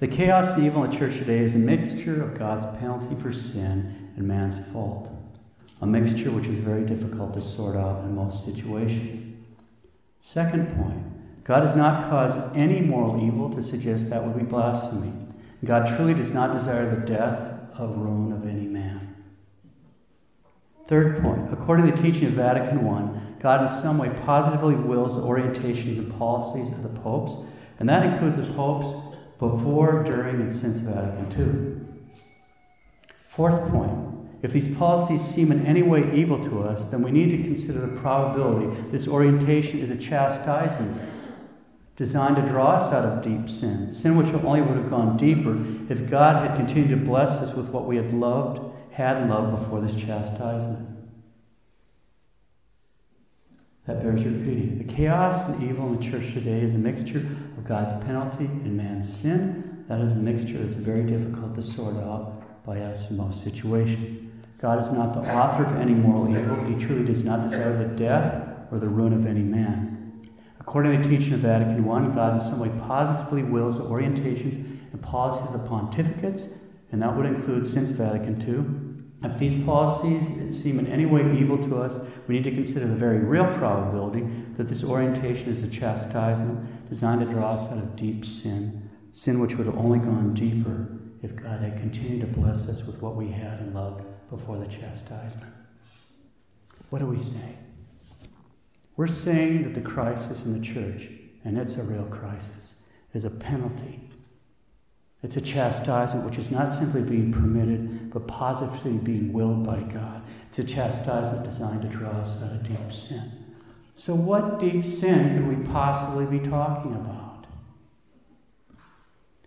the 0.00 0.08
chaos 0.08 0.54
and 0.54 0.66
evil 0.66 0.84
in 0.84 0.90
the 0.90 0.98
church 0.98 1.16
today 1.16 1.38
is 1.38 1.54
a 1.54 1.58
mixture 1.58 2.22
of 2.22 2.38
God's 2.38 2.66
penalty 2.78 3.18
for 3.22 3.32
sin 3.32 4.12
and 4.18 4.28
man's 4.28 4.58
fault 4.70 5.15
a 5.80 5.86
mixture 5.86 6.30
which 6.30 6.46
is 6.46 6.56
very 6.56 6.84
difficult 6.84 7.34
to 7.34 7.40
sort 7.40 7.76
out 7.76 8.04
in 8.04 8.14
most 8.14 8.44
situations. 8.44 9.36
Second 10.20 10.74
point 10.76 11.44
God 11.44 11.60
does 11.60 11.76
not 11.76 12.10
cause 12.10 12.38
any 12.56 12.80
moral 12.80 13.24
evil 13.24 13.48
to 13.54 13.62
suggest 13.62 14.10
that 14.10 14.24
would 14.24 14.36
be 14.36 14.44
blasphemy. 14.44 15.12
God 15.64 15.96
truly 15.96 16.14
does 16.14 16.32
not 16.32 16.52
desire 16.52 16.94
the 16.94 17.06
death 17.06 17.78
of 17.78 17.96
ruin 17.96 18.32
of 18.32 18.46
any 18.46 18.66
man. 18.66 19.14
Third 20.88 21.20
point 21.22 21.52
according 21.52 21.86
to 21.86 21.92
the 21.92 22.02
teaching 22.02 22.28
of 22.28 22.32
Vatican 22.32 22.86
I, 22.86 23.20
God 23.40 23.62
in 23.62 23.68
some 23.68 23.98
way 23.98 24.10
positively 24.24 24.74
wills 24.74 25.16
the 25.16 25.22
orientations 25.22 25.98
and 25.98 26.12
policies 26.18 26.70
of 26.70 26.82
the 26.82 27.00
popes, 27.00 27.36
and 27.78 27.88
that 27.88 28.04
includes 28.04 28.38
the 28.38 28.52
popes 28.54 28.92
before, 29.38 30.02
during, 30.02 30.40
and 30.40 30.54
since 30.54 30.78
Vatican 30.78 31.30
II. 31.30 31.86
Fourth 33.28 33.70
point 33.70 34.15
if 34.42 34.52
these 34.52 34.68
policies 34.76 35.22
seem 35.22 35.50
in 35.50 35.66
any 35.66 35.82
way 35.82 36.12
evil 36.14 36.42
to 36.44 36.62
us, 36.62 36.84
then 36.84 37.02
we 37.02 37.10
need 37.10 37.30
to 37.30 37.42
consider 37.42 37.80
the 37.80 37.98
probability 38.00 38.80
this 38.90 39.08
orientation 39.08 39.80
is 39.80 39.90
a 39.90 39.96
chastisement 39.96 41.00
designed 41.96 42.36
to 42.36 42.42
draw 42.42 42.72
us 42.72 42.92
out 42.92 43.04
of 43.04 43.22
deep 43.22 43.48
sin, 43.48 43.90
sin 43.90 44.16
which 44.16 44.26
only 44.44 44.60
would 44.60 44.76
have 44.76 44.90
gone 44.90 45.16
deeper 45.16 45.56
if 45.90 46.08
God 46.08 46.46
had 46.46 46.56
continued 46.56 46.90
to 46.90 46.96
bless 46.96 47.40
us 47.40 47.54
with 47.54 47.70
what 47.70 47.86
we 47.86 47.96
had 47.96 48.12
loved, 48.12 48.60
had 48.92 49.28
loved 49.28 49.58
before 49.58 49.80
this 49.80 49.94
chastisement. 49.94 50.90
That 53.86 54.02
bears 54.02 54.24
repeating. 54.24 54.78
The 54.78 54.92
chaos 54.92 55.48
and 55.48 55.62
evil 55.62 55.86
in 55.86 55.96
the 55.96 56.02
church 56.02 56.34
today 56.34 56.60
is 56.60 56.74
a 56.74 56.78
mixture 56.78 57.18
of 57.56 57.64
God's 57.64 57.92
penalty 58.04 58.44
and 58.44 58.76
man's 58.76 59.20
sin. 59.20 59.84
That 59.88 60.00
is 60.00 60.12
a 60.12 60.16
mixture 60.16 60.58
that's 60.58 60.74
very 60.74 61.04
difficult 61.04 61.54
to 61.54 61.62
sort 61.62 61.96
out 61.96 62.64
by 62.66 62.80
us 62.80 63.10
in 63.10 63.16
most 63.16 63.40
situations. 63.40 64.25
God 64.58 64.78
is 64.78 64.90
not 64.90 65.12
the 65.12 65.20
author 65.20 65.64
of 65.64 65.76
any 65.76 65.92
moral 65.92 66.34
evil. 66.34 66.56
He 66.64 66.82
truly 66.82 67.04
does 67.04 67.24
not 67.24 67.42
desire 67.42 67.76
the 67.76 67.94
death 67.94 68.48
or 68.72 68.78
the 68.78 68.88
ruin 68.88 69.12
of 69.12 69.26
any 69.26 69.42
man. 69.42 70.26
According 70.58 71.02
to 71.02 71.08
the 71.08 71.16
teaching 71.16 71.34
of 71.34 71.40
Vatican 71.40 71.88
I, 71.88 72.14
God 72.14 72.32
in 72.34 72.40
some 72.40 72.60
way 72.60 72.70
positively 72.86 73.42
wills 73.42 73.78
the 73.78 73.84
orientations 73.84 74.56
and 74.56 75.02
policies 75.02 75.54
of 75.54 75.62
the 75.62 75.68
pontificates, 75.68 76.50
and 76.90 77.02
that 77.02 77.14
would 77.14 77.26
include 77.26 77.66
since 77.66 77.90
Vatican 77.90 78.40
II, 78.40 79.28
If 79.30 79.38
these 79.38 79.62
policies 79.64 80.62
seem 80.62 80.78
in 80.78 80.86
any 80.86 81.04
way 81.04 81.38
evil 81.38 81.58
to 81.58 81.76
us, 81.76 82.00
we 82.26 82.34
need 82.34 82.44
to 82.44 82.50
consider 82.50 82.86
the 82.86 82.96
very 82.96 83.18
real 83.18 83.46
probability 83.54 84.26
that 84.56 84.68
this 84.68 84.82
orientation 84.82 85.50
is 85.50 85.62
a 85.62 85.70
chastisement 85.70 86.88
designed 86.88 87.20
to 87.20 87.26
draw 87.26 87.52
us 87.52 87.70
out 87.70 87.78
of 87.78 87.94
deep 87.96 88.24
sin, 88.24 88.90
sin 89.12 89.38
which 89.38 89.54
would 89.56 89.66
have 89.66 89.76
only 89.76 89.98
gone 89.98 90.32
deeper 90.32 90.88
if 91.22 91.36
God 91.36 91.60
had 91.60 91.76
continued 91.76 92.22
to 92.22 92.40
bless 92.40 92.68
us 92.68 92.86
with 92.86 93.02
what 93.02 93.16
we 93.16 93.28
had 93.28 93.60
and 93.60 93.74
loved 93.74 94.04
before 94.30 94.58
the 94.58 94.66
chastisement. 94.66 95.52
What 96.90 97.00
do 97.00 97.06
we 97.06 97.18
say? 97.18 97.56
We're 98.96 99.06
saying 99.06 99.64
that 99.64 99.74
the 99.74 99.80
crisis 99.80 100.44
in 100.44 100.58
the 100.58 100.64
church, 100.64 101.08
and 101.44 101.58
it's 101.58 101.76
a 101.76 101.82
real 101.82 102.06
crisis, 102.06 102.74
is 103.12 103.24
a 103.24 103.30
penalty 103.30 104.06
it's 105.26 105.36
a 105.36 105.40
chastisement 105.40 106.24
which 106.24 106.38
is 106.38 106.52
not 106.52 106.72
simply 106.72 107.02
being 107.02 107.32
permitted, 107.32 108.12
but 108.12 108.28
positively 108.28 108.98
being 108.98 109.32
willed 109.32 109.64
by 109.64 109.80
God. 109.80 110.22
It's 110.46 110.60
a 110.60 110.64
chastisement 110.64 111.42
designed 111.42 111.82
to 111.82 111.88
draw 111.88 112.10
us 112.10 112.44
out 112.44 112.60
of 112.60 112.68
deep 112.68 112.92
sin. 112.92 113.32
So, 113.96 114.14
what 114.14 114.60
deep 114.60 114.84
sin 114.84 115.36
could 115.36 115.48
we 115.48 115.64
possibly 115.72 116.26
be 116.26 116.46
talking 116.46 116.94
about? 116.94 117.25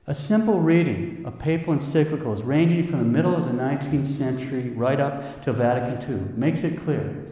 A 0.10 0.16
simple 0.16 0.60
reading 0.60 1.22
of 1.24 1.38
papal 1.38 1.72
encyclicals 1.72 2.44
ranging 2.44 2.88
from 2.88 2.98
the 2.98 3.06
middle 3.06 3.36
of 3.36 3.46
the 3.46 3.54
19th 3.54 4.08
century 4.08 4.72
right 4.72 5.00
up 5.00 5.44
to 5.44 5.54
Vatican 5.54 6.02
II 6.12 6.34
makes 6.36 6.64
it 6.64 6.80
clear 6.80 7.28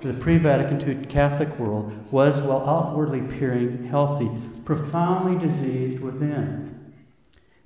that 0.00 0.12
the 0.12 0.20
pre 0.20 0.36
Vatican 0.36 0.80
II 0.88 1.04
Catholic 1.06 1.58
world 1.58 1.92
was, 2.12 2.40
while 2.40 2.60
outwardly 2.60 3.18
appearing 3.18 3.88
healthy, 3.88 4.30
profoundly 4.64 5.36
diseased 5.36 5.98
within. 5.98 6.92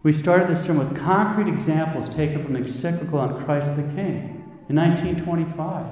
We 0.03 0.15
started 0.15 0.49
this 0.49 0.65
sermon 0.65 0.89
with 0.89 0.99
concrete 0.99 1.47
examples 1.47 2.09
taken 2.09 2.43
from 2.43 2.55
the 2.55 2.61
encyclical 2.61 3.19
on 3.19 3.45
Christ 3.45 3.77
the 3.77 3.83
King 3.83 4.43
in 4.71 4.77
1925. 4.77 5.85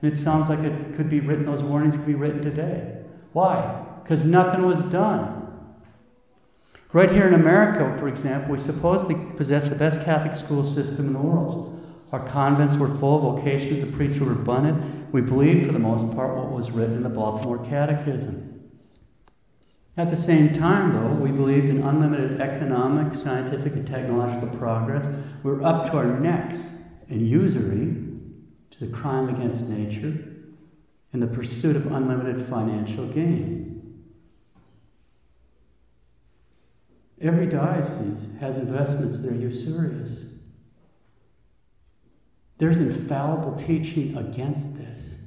And 0.00 0.10
it 0.10 0.16
sounds 0.16 0.48
like 0.48 0.60
it 0.60 0.94
could 0.94 1.10
be 1.10 1.20
written, 1.20 1.44
those 1.44 1.62
warnings 1.62 1.96
could 1.96 2.06
be 2.06 2.14
written 2.14 2.40
today. 2.40 2.96
Why? 3.34 3.84
Because 4.02 4.24
nothing 4.24 4.64
was 4.64 4.82
done. 4.84 5.35
Right 6.96 7.10
here 7.10 7.26
in 7.28 7.34
America, 7.34 7.94
for 7.98 8.08
example, 8.08 8.52
we 8.52 8.58
supposedly 8.58 9.16
possess 9.36 9.68
the 9.68 9.74
best 9.74 10.00
Catholic 10.00 10.34
school 10.34 10.64
system 10.64 11.08
in 11.08 11.12
the 11.12 11.18
world. 11.18 11.78
Our 12.10 12.26
convents 12.26 12.78
were 12.78 12.88
full 12.88 13.16
of 13.16 13.36
vocations, 13.36 13.80
the 13.80 13.94
priests 13.94 14.18
were 14.18 14.32
abundant. 14.32 15.12
We 15.12 15.20
believed, 15.20 15.66
for 15.66 15.72
the 15.72 15.78
most 15.78 16.10
part, 16.16 16.34
what 16.34 16.50
was 16.50 16.70
written 16.70 16.96
in 16.96 17.02
the 17.02 17.10
Baltimore 17.10 17.62
Catechism. 17.62 18.70
At 19.98 20.08
the 20.08 20.16
same 20.16 20.54
time, 20.54 20.94
though, 20.94 21.22
we 21.22 21.32
believed 21.32 21.68
in 21.68 21.82
unlimited 21.82 22.40
economic, 22.40 23.14
scientific, 23.14 23.74
and 23.74 23.86
technological 23.86 24.48
progress. 24.56 25.06
We're 25.42 25.62
up 25.62 25.90
to 25.90 25.98
our 25.98 26.06
necks 26.06 26.78
in 27.10 27.26
usury, 27.26 27.88
which 28.68 28.80
is 28.80 28.90
a 28.90 28.90
crime 28.90 29.28
against 29.28 29.68
nature, 29.68 30.16
and 31.12 31.20
the 31.20 31.26
pursuit 31.26 31.76
of 31.76 31.92
unlimited 31.92 32.46
financial 32.46 33.06
gain. 33.06 33.75
Every 37.20 37.46
diocese 37.46 38.28
has 38.40 38.58
investments 38.58 39.20
that 39.20 39.32
are 39.32 39.36
usurious. 39.36 40.24
There's 42.58 42.78
infallible 42.78 43.56
teaching 43.56 44.16
against 44.16 44.76
this. 44.76 45.24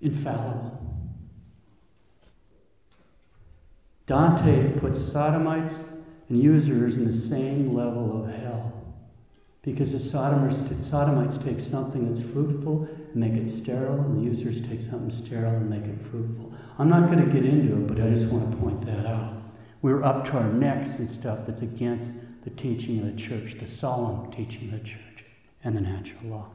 Infallible. 0.00 0.78
Dante 4.06 4.72
puts 4.78 5.00
sodomites 5.00 5.84
and 6.28 6.40
usurers 6.40 6.96
in 6.96 7.04
the 7.04 7.12
same 7.12 7.74
level 7.74 8.24
of 8.24 8.32
hell. 8.32 8.72
Because 9.62 9.92
the 9.92 9.98
sodomites 9.98 11.38
take 11.38 11.60
something 11.60 12.08
that's 12.08 12.20
fruitful 12.20 12.88
and 13.12 13.16
make 13.16 13.34
it 13.34 13.48
sterile, 13.48 14.00
and 14.00 14.16
the 14.16 14.22
usurers 14.22 14.60
take 14.60 14.80
something 14.80 15.10
sterile 15.10 15.54
and 15.56 15.68
make 15.68 15.84
it 15.84 16.00
fruitful. 16.00 16.52
I'm 16.78 16.88
not 16.88 17.10
going 17.10 17.24
to 17.24 17.30
get 17.30 17.44
into 17.44 17.76
it, 17.76 17.86
but 17.86 18.00
I 18.00 18.08
just 18.08 18.32
want 18.32 18.50
to 18.50 18.56
point 18.56 18.86
that 18.86 19.06
out. 19.06 19.39
We're 19.82 20.02
up 20.02 20.26
to 20.26 20.32
our 20.32 20.52
necks 20.52 20.98
in 20.98 21.08
stuff 21.08 21.46
that's 21.46 21.62
against 21.62 22.12
the 22.44 22.50
teaching 22.50 22.98
of 22.98 23.06
the 23.06 23.18
church, 23.18 23.54
the 23.54 23.66
solemn 23.66 24.30
teaching 24.30 24.72
of 24.72 24.82
the 24.82 24.86
church, 24.86 25.24
and 25.64 25.74
the 25.74 25.80
natural 25.80 26.24
law. 26.24 26.48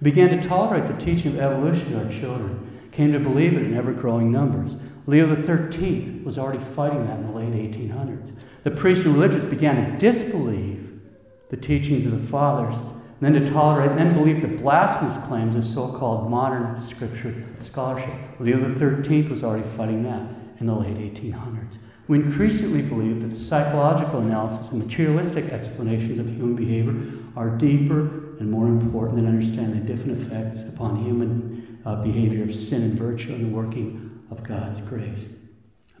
We 0.00 0.10
began 0.12 0.30
to 0.30 0.48
tolerate 0.48 0.86
the 0.86 1.04
teaching 1.04 1.32
of 1.32 1.40
evolution 1.40 1.90
to 1.92 2.04
our 2.04 2.10
children, 2.10 2.88
came 2.92 3.12
to 3.12 3.18
believe 3.18 3.54
it 3.54 3.62
in 3.62 3.74
ever 3.76 3.92
growing 3.92 4.30
numbers. 4.30 4.76
Leo 5.06 5.34
XIII 5.34 6.22
was 6.24 6.38
already 6.38 6.62
fighting 6.62 7.06
that 7.06 7.18
in 7.18 7.26
the 7.26 7.32
late 7.32 7.52
1800s. 7.52 8.32
The 8.62 8.70
priests 8.70 9.04
and 9.04 9.14
religious 9.14 9.42
began 9.42 9.92
to 9.92 9.98
disbelieve 9.98 11.00
the 11.48 11.56
teachings 11.56 12.06
of 12.06 12.12
the 12.12 12.28
fathers, 12.28 12.80
then 13.20 13.32
to 13.32 13.50
tolerate, 13.50 13.96
then 13.96 14.14
believe 14.14 14.40
the 14.40 14.48
blasphemous 14.48 15.16
claims 15.26 15.56
of 15.56 15.64
so 15.64 15.92
called 15.92 16.30
modern 16.30 16.78
scripture 16.78 17.34
scholarship. 17.58 18.14
Leo 18.38 18.74
XIII 18.76 19.22
was 19.24 19.42
already 19.42 19.66
fighting 19.66 20.04
that 20.04 20.34
in 20.60 20.66
the 20.66 20.74
late 20.74 20.96
1800s. 20.96 21.78
We 22.10 22.18
increasingly 22.18 22.82
believe 22.82 23.22
that 23.22 23.36
psychological 23.36 24.18
analysis 24.18 24.72
and 24.72 24.84
materialistic 24.84 25.44
explanations 25.52 26.18
of 26.18 26.26
human 26.26 26.56
behavior 26.56 26.96
are 27.36 27.50
deeper 27.50 28.00
and 28.40 28.50
more 28.50 28.66
important 28.66 29.14
than 29.14 29.28
understanding 29.28 29.86
the 29.86 29.94
different 29.94 30.20
effects 30.20 30.62
upon 30.62 31.04
human 31.04 31.80
uh, 31.86 32.02
behavior 32.02 32.42
of 32.42 32.52
sin 32.52 32.82
and 32.82 32.94
virtue 32.94 33.32
and 33.32 33.44
the 33.44 33.56
working 33.56 34.24
of 34.28 34.42
God's 34.42 34.80
grace. 34.80 35.28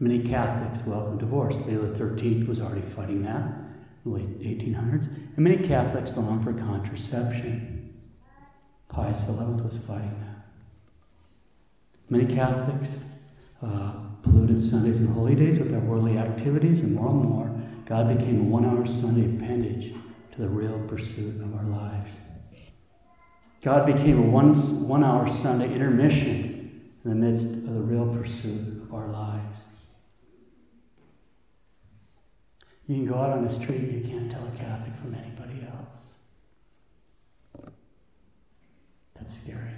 Many 0.00 0.18
Catholics 0.18 0.84
welcome 0.84 1.16
divorce. 1.16 1.60
Leo 1.60 1.94
XIII 1.94 2.42
was 2.42 2.58
already 2.58 2.80
fighting 2.80 3.22
that 3.22 3.42
in 4.04 4.10
the 4.10 4.10
late 4.10 4.40
1800s. 4.40 5.06
And 5.06 5.38
many 5.38 5.58
Catholics 5.58 6.16
long 6.16 6.42
for 6.42 6.52
contraception. 6.52 7.94
Pius 8.88 9.26
XI 9.26 9.30
was 9.32 9.78
fighting 9.86 10.18
that. 10.22 10.44
Many 12.08 12.26
Catholics 12.26 12.96
uh, 13.62 13.92
polluted 14.22 14.60
Sundays 14.60 14.98
and 14.98 15.08
holy 15.08 15.34
days 15.34 15.58
with 15.58 15.70
their 15.70 15.80
worldly 15.80 16.18
activities, 16.18 16.80
and 16.80 16.94
more 16.94 17.08
and 17.08 17.24
more, 17.24 17.50
God 17.86 18.16
became 18.16 18.40
a 18.40 18.44
one 18.44 18.64
hour 18.64 18.86
Sunday 18.86 19.36
appendage 19.36 19.94
to 20.32 20.40
the 20.40 20.48
real 20.48 20.78
pursuit 20.86 21.40
of 21.42 21.54
our 21.54 21.64
lives. 21.64 22.16
God 23.62 23.86
became 23.86 24.18
a 24.18 24.22
one, 24.22 24.54
one 24.88 25.04
hour 25.04 25.28
Sunday 25.28 25.72
intermission 25.72 26.90
in 27.04 27.10
the 27.10 27.16
midst 27.16 27.44
of 27.44 27.74
the 27.74 27.80
real 27.80 28.06
pursuit 28.14 28.82
of 28.82 28.94
our 28.94 29.08
lives. 29.08 29.64
You 32.86 32.96
can 32.96 33.06
go 33.06 33.14
out 33.14 33.30
on 33.30 33.44
the 33.44 33.50
street 33.50 33.80
and 33.80 33.92
you 33.92 34.10
can't 34.10 34.30
tell 34.30 34.46
a 34.46 34.56
Catholic 34.56 34.96
from 34.96 35.14
anybody 35.14 35.64
else. 35.64 37.72
That's 39.14 39.42
scary. 39.42 39.70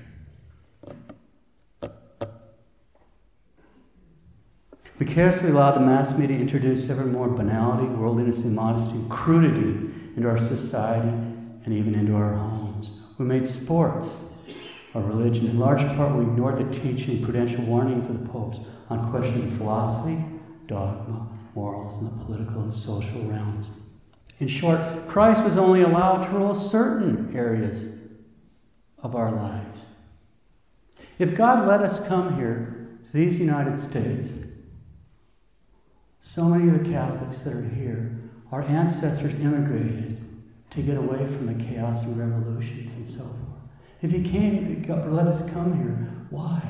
We 5.03 5.09
carelessly 5.09 5.51
allow 5.51 5.73
the 5.73 5.81
mass 5.81 6.17
media 6.17 6.37
to 6.37 6.43
introduce 6.43 6.89
ever 6.89 7.05
more 7.05 7.27
banality, 7.27 7.89
worldliness, 7.89 8.45
immodesty, 8.45 8.93
and 8.93 9.11
crudity 9.11 9.91
into 10.15 10.29
our 10.29 10.39
society 10.39 11.09
and 11.09 11.75
even 11.75 11.97
into 11.97 12.15
our 12.15 12.35
homes. 12.35 13.01
We 13.19 13.25
made 13.25 13.49
sports 13.49 14.07
of 14.95 15.09
religion. 15.09 15.49
In 15.49 15.59
large 15.59 15.85
part, 15.97 16.15
we 16.15 16.23
ignored 16.23 16.59
the 16.59 16.73
teaching, 16.73 17.21
prudential 17.21 17.65
warnings 17.65 18.07
of 18.07 18.23
the 18.23 18.29
popes 18.29 18.61
on 18.91 19.11
questions 19.11 19.43
of 19.43 19.59
philosophy, 19.59 20.25
dogma, 20.69 21.29
morals, 21.57 21.99
and 21.99 22.09
the 22.09 22.25
political 22.25 22.63
and 22.63 22.73
social 22.73 23.23
realms. 23.23 23.73
In 24.39 24.47
short, 24.47 24.79
Christ 25.09 25.43
was 25.43 25.57
only 25.57 25.83
allowed 25.83 26.23
to 26.27 26.31
rule 26.31 26.55
certain 26.55 27.37
areas 27.37 28.05
of 29.03 29.17
our 29.17 29.33
lives. 29.33 29.81
If 31.19 31.35
God 31.35 31.67
let 31.67 31.81
us 31.81 32.07
come 32.07 32.37
here 32.37 32.89
to 33.07 33.13
these 33.13 33.41
United 33.41 33.81
States, 33.81 34.31
so 36.25 36.45
many 36.45 36.71
of 36.71 36.85
the 36.85 36.89
Catholics 36.89 37.41
that 37.41 37.53
are 37.53 37.69
here, 37.71 38.17
our 38.53 38.63
ancestors 38.63 39.35
immigrated 39.41 40.25
to 40.71 40.81
get 40.81 40.97
away 40.97 41.27
from 41.27 41.47
the 41.47 41.65
chaos 41.65 42.05
and 42.05 42.17
revolutions 42.17 42.95
and 42.95 43.09
so 43.09 43.25
forth. 43.25 43.59
If 44.03 44.13
he 44.13 44.23
came, 44.23 44.85
let 44.89 45.27
us 45.27 45.51
come 45.53 45.77
here. 45.77 46.27
Why? 46.31 46.63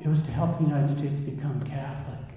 It 0.00 0.08
was 0.08 0.20
to 0.22 0.32
help 0.32 0.58
the 0.58 0.64
United 0.64 0.88
States 0.88 1.20
become 1.20 1.62
Catholic. 1.62 2.36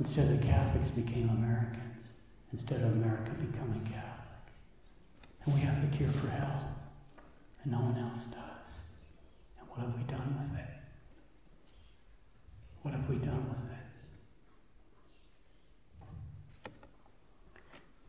Instead, 0.00 0.40
the 0.40 0.44
Catholics 0.44 0.90
became 0.90 1.28
Americans. 1.30 2.08
Instead 2.50 2.80
of 2.80 2.92
America 2.94 3.30
becoming 3.30 3.80
Catholic. 3.84 4.02
And 5.44 5.54
we 5.54 5.60
have 5.60 5.80
the 5.88 5.96
cure 5.96 6.10
for 6.10 6.30
hell. 6.30 6.68
And 7.62 7.70
no 7.70 7.78
one 7.78 7.96
else 7.96 8.26
does. 8.26 8.72
And 9.60 9.68
what 9.68 9.86
have 9.86 9.96
we 9.96 10.02
done 10.02 10.36
with 10.40 10.58
it? 10.58 10.66
What 12.82 12.92
have 12.94 13.08
we 13.08 13.16
done 13.16 13.48
with 13.48 13.62
it? 13.70 13.91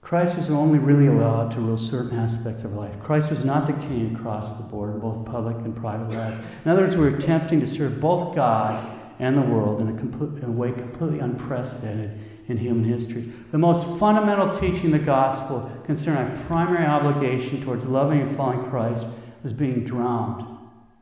Christ 0.04 0.36
was 0.36 0.50
only 0.50 0.80
really 0.80 1.08
allowed 1.08 1.52
to 1.54 1.62
rule 1.62 1.78
certain 1.78 2.20
aspects 2.20 2.64
of 2.64 2.74
life. 2.74 3.00
Christ 3.00 3.30
was 3.30 3.46
not 3.46 3.66
the 3.66 3.88
king 3.88 4.14
across 4.14 4.62
the 4.62 4.70
board 4.70 5.02
both 5.02 5.26
public 5.26 5.56
and 5.58 5.74
private 5.76 6.12
lives. 6.12 6.40
In 6.66 6.72
other 6.72 6.84
words, 6.84 6.98
we're 6.98 7.16
attempting 7.16 7.62
to 7.62 7.66
serve 7.66 8.02
both 8.02 8.36
God 8.36 8.86
and 9.20 9.38
the 9.38 9.42
world 9.42 9.80
in 9.80 9.88
a, 9.88 9.98
complete, 9.98 10.44
in 10.44 10.50
a 10.50 10.52
way 10.52 10.74
completely 10.74 11.20
unprecedented 11.20 12.20
in 12.50 12.58
human 12.58 12.84
history. 12.84 13.32
The 13.52 13.58
most 13.58 13.98
fundamental 13.98 14.50
teaching 14.60 14.88
of 14.88 15.00
the 15.00 15.00
gospel 15.00 15.72
concerning 15.86 16.30
our 16.30 16.46
primary 16.46 16.86
obligation 16.86 17.64
towards 17.64 17.86
loving 17.86 18.20
and 18.20 18.36
following 18.36 18.70
Christ 18.70 19.08
was 19.42 19.54
being 19.54 19.86
drowned 19.86 20.46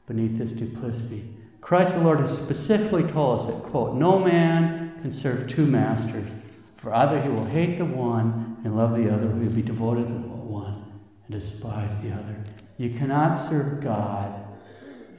beneath 0.05 0.37
this 0.37 0.53
duplicity. 0.53 1.27
Christ 1.59 1.95
the 1.95 2.03
Lord 2.03 2.19
has 2.19 2.35
specifically 2.35 3.03
told 3.03 3.39
us 3.39 3.47
that, 3.47 3.63
quote, 3.63 3.95
no 3.95 4.19
man 4.19 4.99
can 5.01 5.09
serve 5.09 5.49
two 5.49 5.65
masters, 5.65 6.31
for 6.77 6.93
either 6.93 7.19
he 7.19 7.29
will 7.29 7.45
hate 7.45 7.77
the 7.79 7.85
one 7.85 8.50
and 8.63 8.75
love 8.75 8.95
the 8.95 9.09
other, 9.11 9.31
he 9.33 9.45
will 9.45 9.53
be 9.53 9.61
devoted 9.61 10.07
to 10.07 10.13
one 10.13 10.83
and 11.25 11.31
despise 11.31 11.97
the 11.99 12.11
other. 12.11 12.43
You 12.77 12.91
cannot 12.91 13.35
serve 13.35 13.83
God 13.83 14.43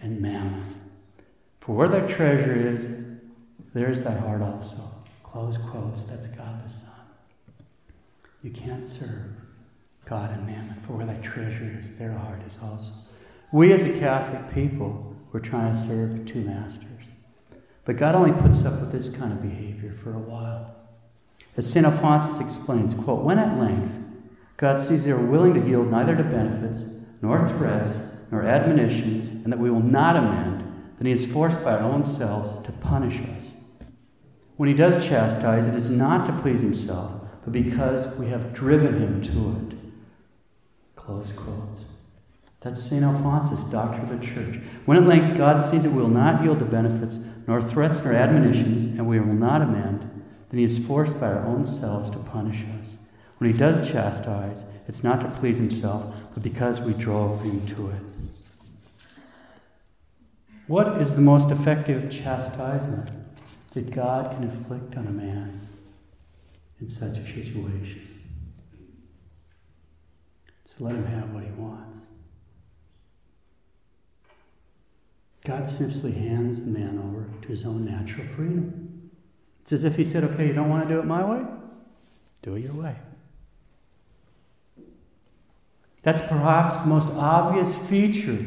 and 0.01 0.21
mammon. 0.21 0.81
For 1.61 1.75
where 1.75 1.89
their 1.89 2.07
treasure 2.07 2.55
is, 2.55 2.89
there 3.75 3.91
is 3.91 4.03
thy 4.03 4.15
heart 4.15 4.43
also. 4.43 4.83
Close 5.23 5.57
quotes, 5.57 6.05
that's 6.05 6.27
God 6.27 6.65
the 6.65 6.69
Son. 6.69 6.95
You 8.43 8.51
can't 8.51 8.87
serve 8.87 9.37
God 10.05 10.31
and 10.33 10.45
mammon, 10.47 10.81
for 10.83 10.95
where 10.95 11.07
thy 11.07 11.17
treasure 11.19 11.79
is, 11.81 11.97
their 11.97 12.13
heart 12.13 12.43
is 12.45 12.59
also. 12.63 12.93
We 13.53 13.73
as 13.73 13.85
a 13.85 13.99
Catholic 13.99 14.53
people, 14.53 15.17
we're 15.33 15.41
trying 15.41 15.73
to 15.73 15.79
serve 15.79 16.27
two 16.27 16.41
masters. 16.41 17.13
But 17.85 17.97
God 17.97 18.15
only 18.15 18.33
puts 18.33 18.65
up 18.65 18.81
with 18.81 18.93
this 18.93 19.09
kind 19.09 19.33
of 19.33 19.43
behavior 19.43 19.93
for 19.93 20.15
a 20.15 20.19
while. 20.19 20.75
As 21.57 21.71
St. 21.71 21.85
Alphonsus 21.85 22.41
explains, 22.41 22.95
quote, 22.95 23.25
when 23.25 23.39
at 23.39 23.59
length 23.59 23.99
God 24.57 24.81
sees 24.81 25.05
they 25.05 25.11
are 25.11 25.27
willing 25.27 25.55
to 25.55 25.69
yield 25.69 25.91
neither 25.91 26.17
to 26.17 26.23
benefits, 26.23 26.85
nor 27.21 27.47
threats, 27.49 28.25
nor 28.31 28.43
admonitions, 28.43 29.29
and 29.29 29.53
that 29.53 29.59
we 29.59 29.71
will 29.71 29.83
not 29.83 30.17
amend, 30.17 30.61
then 30.99 31.07
he 31.07 31.13
is 31.13 31.27
forced 31.27 31.63
by 31.65 31.73
our 31.73 31.81
own 31.81 32.05
selves 32.05 32.65
to 32.65 32.73
punish 32.73 33.21
us. 33.35 33.57
When 34.57 34.69
he 34.69 34.75
does 34.75 35.05
chastise, 35.05 35.67
it 35.67 35.75
is 35.75 35.89
not 35.89 36.27
to 36.27 36.43
please 36.43 36.61
himself, 36.61 37.23
but 37.43 37.53
because 37.53 38.17
we 38.19 38.29
have 38.29 38.55
driven 38.55 39.01
him 39.01 39.23
to 39.23 39.73
it. 39.73 39.79
Close 40.95 41.33
quote. 41.33 41.81
That's 42.61 42.81
St. 42.81 43.03
Alphonsus, 43.03 43.65
doctor 43.65 44.01
of 44.03 44.09
the 44.09 44.25
church. 44.25 44.61
When 44.85 44.97
at 44.97 45.09
length 45.09 45.37
God 45.37 45.61
sees 45.61 45.83
that 45.83 45.91
we 45.91 46.01
will 46.01 46.09
not 46.09 46.45
yield 46.45 46.61
to 46.61 46.65
benefits, 46.65 47.19
nor 47.49 47.61
threats, 47.61 48.05
nor 48.05 48.13
admonitions, 48.13 48.85
and 48.85 49.09
we 49.09 49.19
will 49.19 49.35
not 49.35 49.63
amend, 49.63 50.09
then 50.53 50.59
he 50.59 50.65
is 50.65 50.79
forced 50.79 51.19
by 51.19 51.29
our 51.29 51.47
own 51.47 51.65
selves 51.65 52.11
to 52.11 52.19
punish 52.19 52.65
us. 52.79 52.99
When 53.39 53.51
he 53.51 53.59
does 53.59 53.91
chastise, 53.91 54.67
it's 54.87 55.03
not 55.03 55.23
to 55.23 55.41
please 55.41 55.57
himself, 55.57 56.15
but 56.35 56.43
because 56.43 56.83
we 56.83 56.93
drove 56.93 57.43
him 57.43 57.67
to 57.69 57.89
it. 57.89 58.03
What 60.67 61.01
is 61.01 61.15
the 61.15 61.23
most 61.23 61.51
effective 61.51 62.11
chastisement 62.11 63.11
that 63.73 63.91
God 63.91 64.33
can 64.33 64.45
inflict 64.45 64.95
on 64.99 65.07
a 65.07 65.11
man 65.11 65.67
in 66.81 66.89
such 66.91 67.17
a 67.17 67.25
situation? 67.25 68.11
To 70.77 70.85
let 70.85 70.95
him 70.95 71.07
have 71.07 71.35
what 71.35 71.45
he 71.45 71.51
wants. 71.51 72.01
God 75.45 75.69
simply 75.69 76.13
hands 76.13 76.63
the 76.63 76.71
man 76.71 76.99
over 76.99 77.29
to 77.43 77.49
his 77.49 77.67
own 77.67 77.85
natural 77.85 78.27
freedom. 78.29 78.82
It's 79.63 79.73
as 79.73 79.85
if 79.85 79.97
he 79.97 80.05
said, 80.05 80.25
Okay, 80.25 80.47
you 80.47 80.53
don't 80.53 80.69
want 80.69 80.87
to 80.87 80.95
do 80.95 81.01
it 81.01 81.07
my 81.07 81.25
way? 81.25 81.45
Do 82.43 82.57
it 82.57 82.61
your 82.61 82.75
way. 82.75 82.97
That's 86.03 86.21
perhaps 86.21 86.81
the 86.81 86.89
most 86.89 87.09
obvious 87.11 87.75
feature 87.75 88.45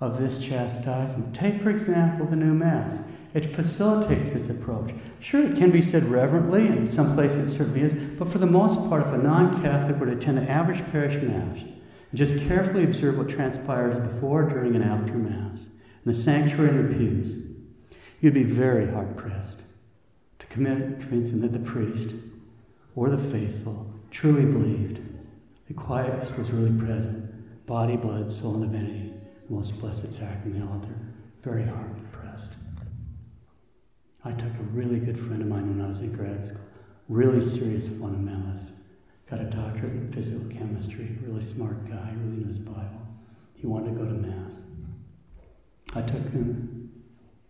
of 0.00 0.18
this 0.18 0.38
chastisement. 0.38 1.36
Take, 1.36 1.60
for 1.60 1.70
example, 1.70 2.26
the 2.26 2.36
new 2.36 2.54
Mass. 2.54 3.00
It 3.34 3.54
facilitates 3.54 4.30
this 4.30 4.48
approach. 4.48 4.94
Sure, 5.20 5.42
it 5.42 5.56
can 5.56 5.70
be 5.70 5.82
said 5.82 6.04
reverently, 6.04 6.66
and 6.66 6.78
in 6.78 6.90
some 6.90 7.14
places 7.14 7.52
it 7.52 7.56
certainly 7.56 7.82
is, 7.82 7.94
but 8.18 8.28
for 8.28 8.38
the 8.38 8.46
most 8.46 8.88
part, 8.88 9.06
if 9.06 9.12
a 9.12 9.18
non 9.18 9.60
Catholic 9.62 9.98
were 9.98 10.06
to 10.06 10.12
attend 10.12 10.38
an 10.38 10.48
average 10.48 10.84
parish 10.90 11.22
Mass 11.22 11.62
and 11.62 11.74
just 12.14 12.46
carefully 12.46 12.84
observe 12.84 13.18
what 13.18 13.28
transpires 13.28 13.98
before, 13.98 14.48
during, 14.48 14.76
and 14.76 14.84
after 14.84 15.14
Mass, 15.14 15.66
in 15.66 16.12
the 16.12 16.14
sanctuary 16.14 16.70
and 16.70 16.90
the 16.90 16.94
pews, 16.94 17.34
you'd 18.20 18.34
be 18.34 18.44
very 18.44 18.90
hard 18.90 19.16
pressed 19.16 19.63
him 20.54 21.40
that 21.40 21.52
the 21.52 21.58
priest 21.58 22.10
or 22.94 23.10
the 23.10 23.18
faithful 23.18 23.86
truly 24.10 24.44
believed 24.44 25.00
the 25.66 25.74
Christ 25.74 26.36
was 26.36 26.50
really 26.50 26.78
present, 26.78 27.66
body, 27.66 27.96
blood, 27.96 28.30
soul, 28.30 28.62
and 28.62 28.70
divinity, 28.70 29.14
most 29.48 29.80
blessed 29.80 30.12
sacrament 30.12 30.60
the 30.60 30.72
altar. 30.72 30.94
Very 31.42 31.64
hard 31.64 32.12
pressed. 32.12 32.50
I 34.24 34.32
took 34.32 34.54
a 34.54 34.62
really 34.72 34.98
good 34.98 35.18
friend 35.18 35.40
of 35.40 35.48
mine 35.48 35.68
when 35.68 35.84
I 35.84 35.88
was 35.88 36.00
in 36.00 36.12
grad 36.12 36.44
school, 36.44 36.60
really 37.08 37.42
serious 37.42 37.86
fundamentalist, 37.86 38.70
got 39.30 39.40
a 39.40 39.44
doctorate 39.44 39.92
in 39.92 40.08
physical 40.08 40.48
chemistry, 40.50 41.16
really 41.22 41.42
smart 41.42 41.86
guy, 41.86 42.12
really 42.16 42.36
knew 42.36 42.46
his 42.46 42.58
Bible. 42.58 43.06
He 43.54 43.66
wanted 43.66 43.94
to 43.94 43.96
go 43.96 44.04
to 44.04 44.14
Mass. 44.14 44.64
I 45.94 46.02
took 46.02 46.30
him 46.30 46.90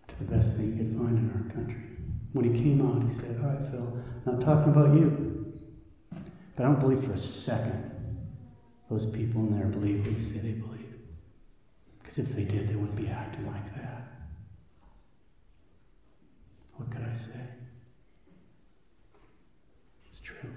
to 0.07 0.19
the 0.19 0.25
best 0.25 0.57
thing 0.57 0.73
he 0.73 0.79
could 0.79 0.95
find 0.97 1.19
in 1.19 1.31
our 1.35 1.51
country. 1.53 1.94
When 2.35 2.53
he 2.53 2.63
came 2.63 2.85
out, 2.85 3.03
he 3.05 3.15
said, 3.15 3.41
All 3.41 3.49
right, 3.49 3.71
Phil, 3.71 4.03
not 4.27 4.41
talking 4.41 4.73
about 4.73 4.93
you, 4.93 5.53
but 6.57 6.65
I 6.65 6.67
don't 6.67 6.81
believe 6.81 7.05
for 7.05 7.13
a 7.13 7.19
second 7.19 7.93
those 8.91 9.07
people 9.07 9.41
in 9.43 9.57
there 9.57 9.67
believe 9.67 10.05
what 10.05 10.17
you 10.17 10.21
say 10.21 10.39
they 10.39 10.53
believe. 10.53 10.95
Because 12.03 12.19
if 12.19 12.35
they 12.35 12.45
did, 12.45 12.69
they 12.69 12.75
wouldn't 12.75 12.97
be 12.97 13.09
acting 13.09 13.47
like 13.47 13.75
that. 13.77 14.09
What 16.75 16.91
could 16.91 17.03
I 17.03 17.15
say? 17.15 17.41
It's 20.11 20.21
true. 20.21 20.51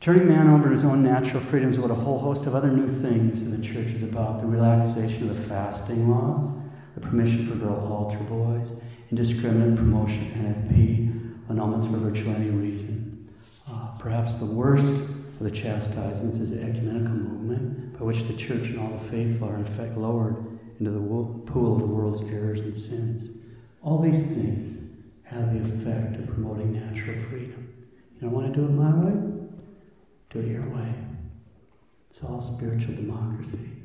Turning 0.00 0.28
man 0.28 0.48
over 0.48 0.70
his 0.70 0.84
own 0.84 1.02
natural 1.02 1.42
freedom 1.42 1.68
is 1.68 1.80
what 1.80 1.90
a 1.90 1.94
whole 1.94 2.20
host 2.20 2.46
of 2.46 2.54
other 2.54 2.70
new 2.70 2.88
things 2.88 3.42
in 3.42 3.50
the 3.50 3.66
church 3.66 3.88
is 3.88 4.04
about 4.04 4.40
the 4.40 4.46
relaxation 4.46 5.28
of 5.28 5.36
the 5.36 5.48
fasting 5.48 6.08
laws, 6.08 6.48
the 6.98 7.06
permission 7.06 7.46
for 7.46 7.54
girl 7.54 7.76
altar 7.92 8.18
boys, 8.24 8.82
indiscriminate 9.10 9.76
promotion 9.76 10.18
NFP, 10.34 11.48
annulments 11.48 11.84
for 11.84 11.96
virtually 11.98 12.34
any 12.34 12.50
reason. 12.50 13.32
Uh, 13.70 13.88
perhaps 13.98 14.34
the 14.34 14.44
worst 14.44 14.92
for 15.36 15.44
the 15.44 15.50
chastisements 15.50 16.38
is 16.38 16.50
the 16.50 16.60
ecumenical 16.60 17.14
movement 17.14 17.96
by 17.96 18.04
which 18.04 18.24
the 18.24 18.34
church 18.34 18.68
and 18.68 18.80
all 18.80 18.90
the 18.90 19.04
faithful 19.04 19.48
are 19.48 19.56
in 19.56 19.64
fact 19.64 19.96
lowered 19.96 20.36
into 20.80 20.90
the 20.90 20.98
pool 20.98 21.74
of 21.74 21.80
the 21.80 21.86
world's 21.86 22.22
errors 22.32 22.62
and 22.62 22.76
sins. 22.76 23.30
All 23.82 24.00
these 24.00 24.34
things 24.34 24.90
have 25.22 25.54
the 25.54 25.72
effect 25.72 26.16
of 26.16 26.26
promoting 26.26 26.72
natural 26.72 27.22
freedom. 27.28 27.72
You 28.16 28.22
don't 28.22 28.32
want 28.32 28.52
to 28.52 28.60
do 28.60 28.66
it 28.66 28.70
my 28.70 28.92
way? 28.92 29.44
Do 30.30 30.40
it 30.40 30.48
your 30.48 30.68
way. 30.68 30.92
It's 32.10 32.24
all 32.24 32.40
spiritual 32.40 32.94
democracy. 32.94 33.77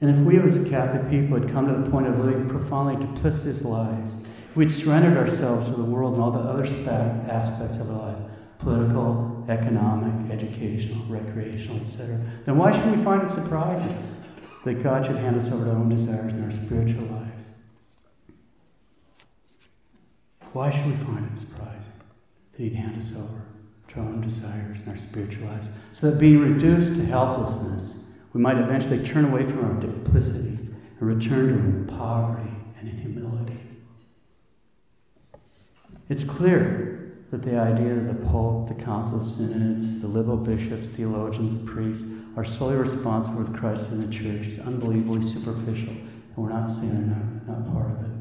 And 0.00 0.10
if 0.10 0.16
we 0.18 0.38
as 0.38 0.56
a 0.56 0.68
Catholic 0.68 1.08
people 1.08 1.38
had 1.38 1.50
come 1.50 1.68
to 1.68 1.82
the 1.82 1.90
point 1.90 2.06
of 2.06 2.18
living 2.18 2.48
profoundly 2.48 2.96
duplicitous 2.96 3.64
lives, 3.64 4.16
if 4.50 4.56
we'd 4.56 4.70
surrendered 4.70 5.16
ourselves 5.16 5.70
to 5.70 5.76
the 5.76 5.84
world 5.84 6.14
and 6.14 6.22
all 6.22 6.30
the 6.30 6.38
other 6.38 6.64
aspects 7.28 7.76
of 7.76 7.90
our 7.90 7.96
lives, 7.96 8.20
political, 8.58 9.44
economic, 9.48 10.30
educational, 10.30 11.04
recreational, 11.06 11.78
etc., 11.78 12.20
then 12.44 12.56
why 12.56 12.72
should 12.72 12.96
we 12.96 13.02
find 13.02 13.22
it 13.22 13.28
surprising 13.28 13.96
that 14.64 14.82
God 14.82 15.06
should 15.06 15.16
hand 15.16 15.36
us 15.36 15.50
over 15.50 15.64
to 15.64 15.70
our 15.70 15.76
own 15.76 15.88
desires 15.88 16.34
in 16.34 16.44
our 16.44 16.50
spiritual 16.50 17.04
lives? 17.06 17.46
Why 20.52 20.70
should 20.70 20.86
we 20.86 20.96
find 20.96 21.28
it 21.30 21.38
surprising 21.38 21.92
that 22.52 22.62
He'd 22.62 22.74
hand 22.74 22.96
us 22.96 23.12
over 23.16 23.42
to 23.88 24.00
our 24.00 24.06
own 24.06 24.20
desires 24.20 24.84
in 24.84 24.88
our 24.88 24.96
spiritual 24.96 25.48
lives 25.48 25.70
so 25.92 26.10
that 26.10 26.20
being 26.20 26.38
reduced 26.38 26.94
to 26.94 27.04
helplessness, 27.06 28.03
we 28.34 28.40
might 28.40 28.58
eventually 28.58 29.02
turn 29.02 29.24
away 29.24 29.44
from 29.44 29.64
our 29.64 29.80
duplicity 29.80 30.58
and 31.00 31.00
return 31.00 31.48
to 31.48 31.54
Him 31.54 31.76
in 31.76 31.86
poverty 31.86 32.50
and 32.78 32.88
in 32.88 32.98
humility? 32.98 33.60
It's 36.08 36.24
clear 36.24 37.16
that 37.30 37.42
the 37.42 37.58
idea 37.58 37.94
that 37.94 38.20
the 38.20 38.26
Pope, 38.26 38.68
the 38.68 38.74
Council 38.74 39.20
Synods, 39.20 40.00
the 40.00 40.08
liberal 40.08 40.36
bishops, 40.36 40.88
theologians, 40.88 41.58
priests 41.58 42.06
are 42.36 42.44
solely 42.44 42.76
responsible 42.76 43.44
for 43.44 43.56
Christ 43.56 43.90
in 43.92 44.04
the 44.04 44.12
church 44.12 44.46
is 44.46 44.58
unbelievably 44.58 45.22
superficial, 45.22 45.92
and 45.92 46.36
we're 46.36 46.50
not 46.50 46.66
they're 46.66 46.92
not, 46.92 47.46
not 47.46 47.72
part 47.72 47.90
of 47.90 48.04
it. 48.04 48.13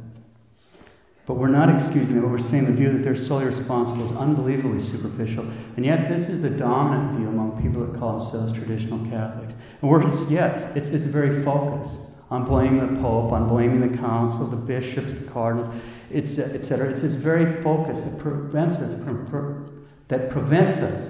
But 1.25 1.35
we're 1.35 1.47
not 1.47 1.69
excusing. 1.69 2.19
But 2.19 2.29
we're 2.29 2.37
saying 2.37 2.65
the 2.65 2.73
view 2.73 2.91
that 2.91 3.03
they're 3.03 3.15
solely 3.15 3.45
responsible 3.45 4.05
is 4.05 4.11
unbelievably 4.11 4.79
superficial. 4.79 5.45
And 5.77 5.85
yet, 5.85 6.09
this 6.09 6.27
is 6.27 6.41
the 6.41 6.49
dominant 6.49 7.17
view 7.17 7.27
among 7.27 7.61
people 7.61 7.85
that 7.85 7.97
call 7.97 8.19
themselves 8.19 8.53
traditional 8.53 8.99
Catholics. 9.09 9.55
And 9.81 9.89
we're, 9.89 10.05
yet, 10.29 10.75
it's 10.75 10.89
this 10.89 11.03
very 11.03 11.43
focus 11.43 11.97
on 12.29 12.45
blaming 12.45 12.95
the 12.95 13.01
Pope, 13.01 13.31
on 13.31 13.47
blaming 13.47 13.91
the 13.91 13.97
Council, 13.97 14.47
the 14.47 14.57
bishops, 14.57 15.13
the 15.13 15.29
cardinals 15.31 15.69
etc. 16.13 16.89
It's 16.89 17.01
this 17.01 17.15
very 17.15 17.61
focus 17.61 18.03
that 18.03 18.19
prevents 18.19 18.77
us 18.77 19.03
from, 19.03 19.87
that 20.07 20.29
prevents 20.29 20.79
us 20.79 21.09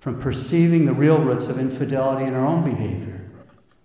from 0.00 0.20
perceiving 0.20 0.84
the 0.84 0.92
real 0.92 1.18
roots 1.18 1.48
of 1.48 1.58
infidelity 1.58 2.26
in 2.26 2.34
our 2.34 2.46
own 2.46 2.62
behavior 2.62 3.30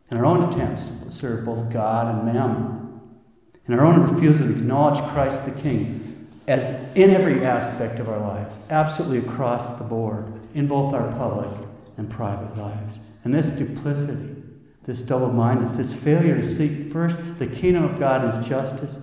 and 0.09 0.19
our 0.19 0.25
own 0.25 0.51
attempts 0.51 0.87
to 0.87 1.11
serve 1.11 1.45
both 1.45 1.71
God 1.71 2.13
and 2.13 2.25
mammon. 2.33 2.78
And 3.69 3.79
our 3.79 3.85
own 3.85 4.01
refusal 4.01 4.47
to 4.47 4.53
acknowledge 4.53 4.99
Christ 5.11 5.45
the 5.45 5.61
King 5.61 6.27
as 6.47 6.91
in 6.95 7.11
every 7.11 7.45
aspect 7.45 7.99
of 7.99 8.09
our 8.09 8.19
lives, 8.19 8.57
absolutely 8.71 9.19
across 9.19 9.77
the 9.77 9.83
board, 9.83 10.25
in 10.55 10.65
both 10.65 10.95
our 10.95 11.11
public 11.11 11.51
and 11.97 12.09
private 12.09 12.57
lives. 12.57 12.99
And 13.23 13.31
this 13.31 13.51
duplicity, 13.51 14.41
this 14.85 15.03
double 15.03 15.31
mindedness, 15.31 15.77
this 15.77 15.93
failure 15.93 16.35
to 16.35 16.41
seek 16.41 16.91
first 16.91 17.19
the 17.37 17.45
kingdom 17.45 17.83
of 17.83 17.99
God 17.99 18.23
and 18.23 18.33
his 18.33 18.47
justice, 18.47 18.99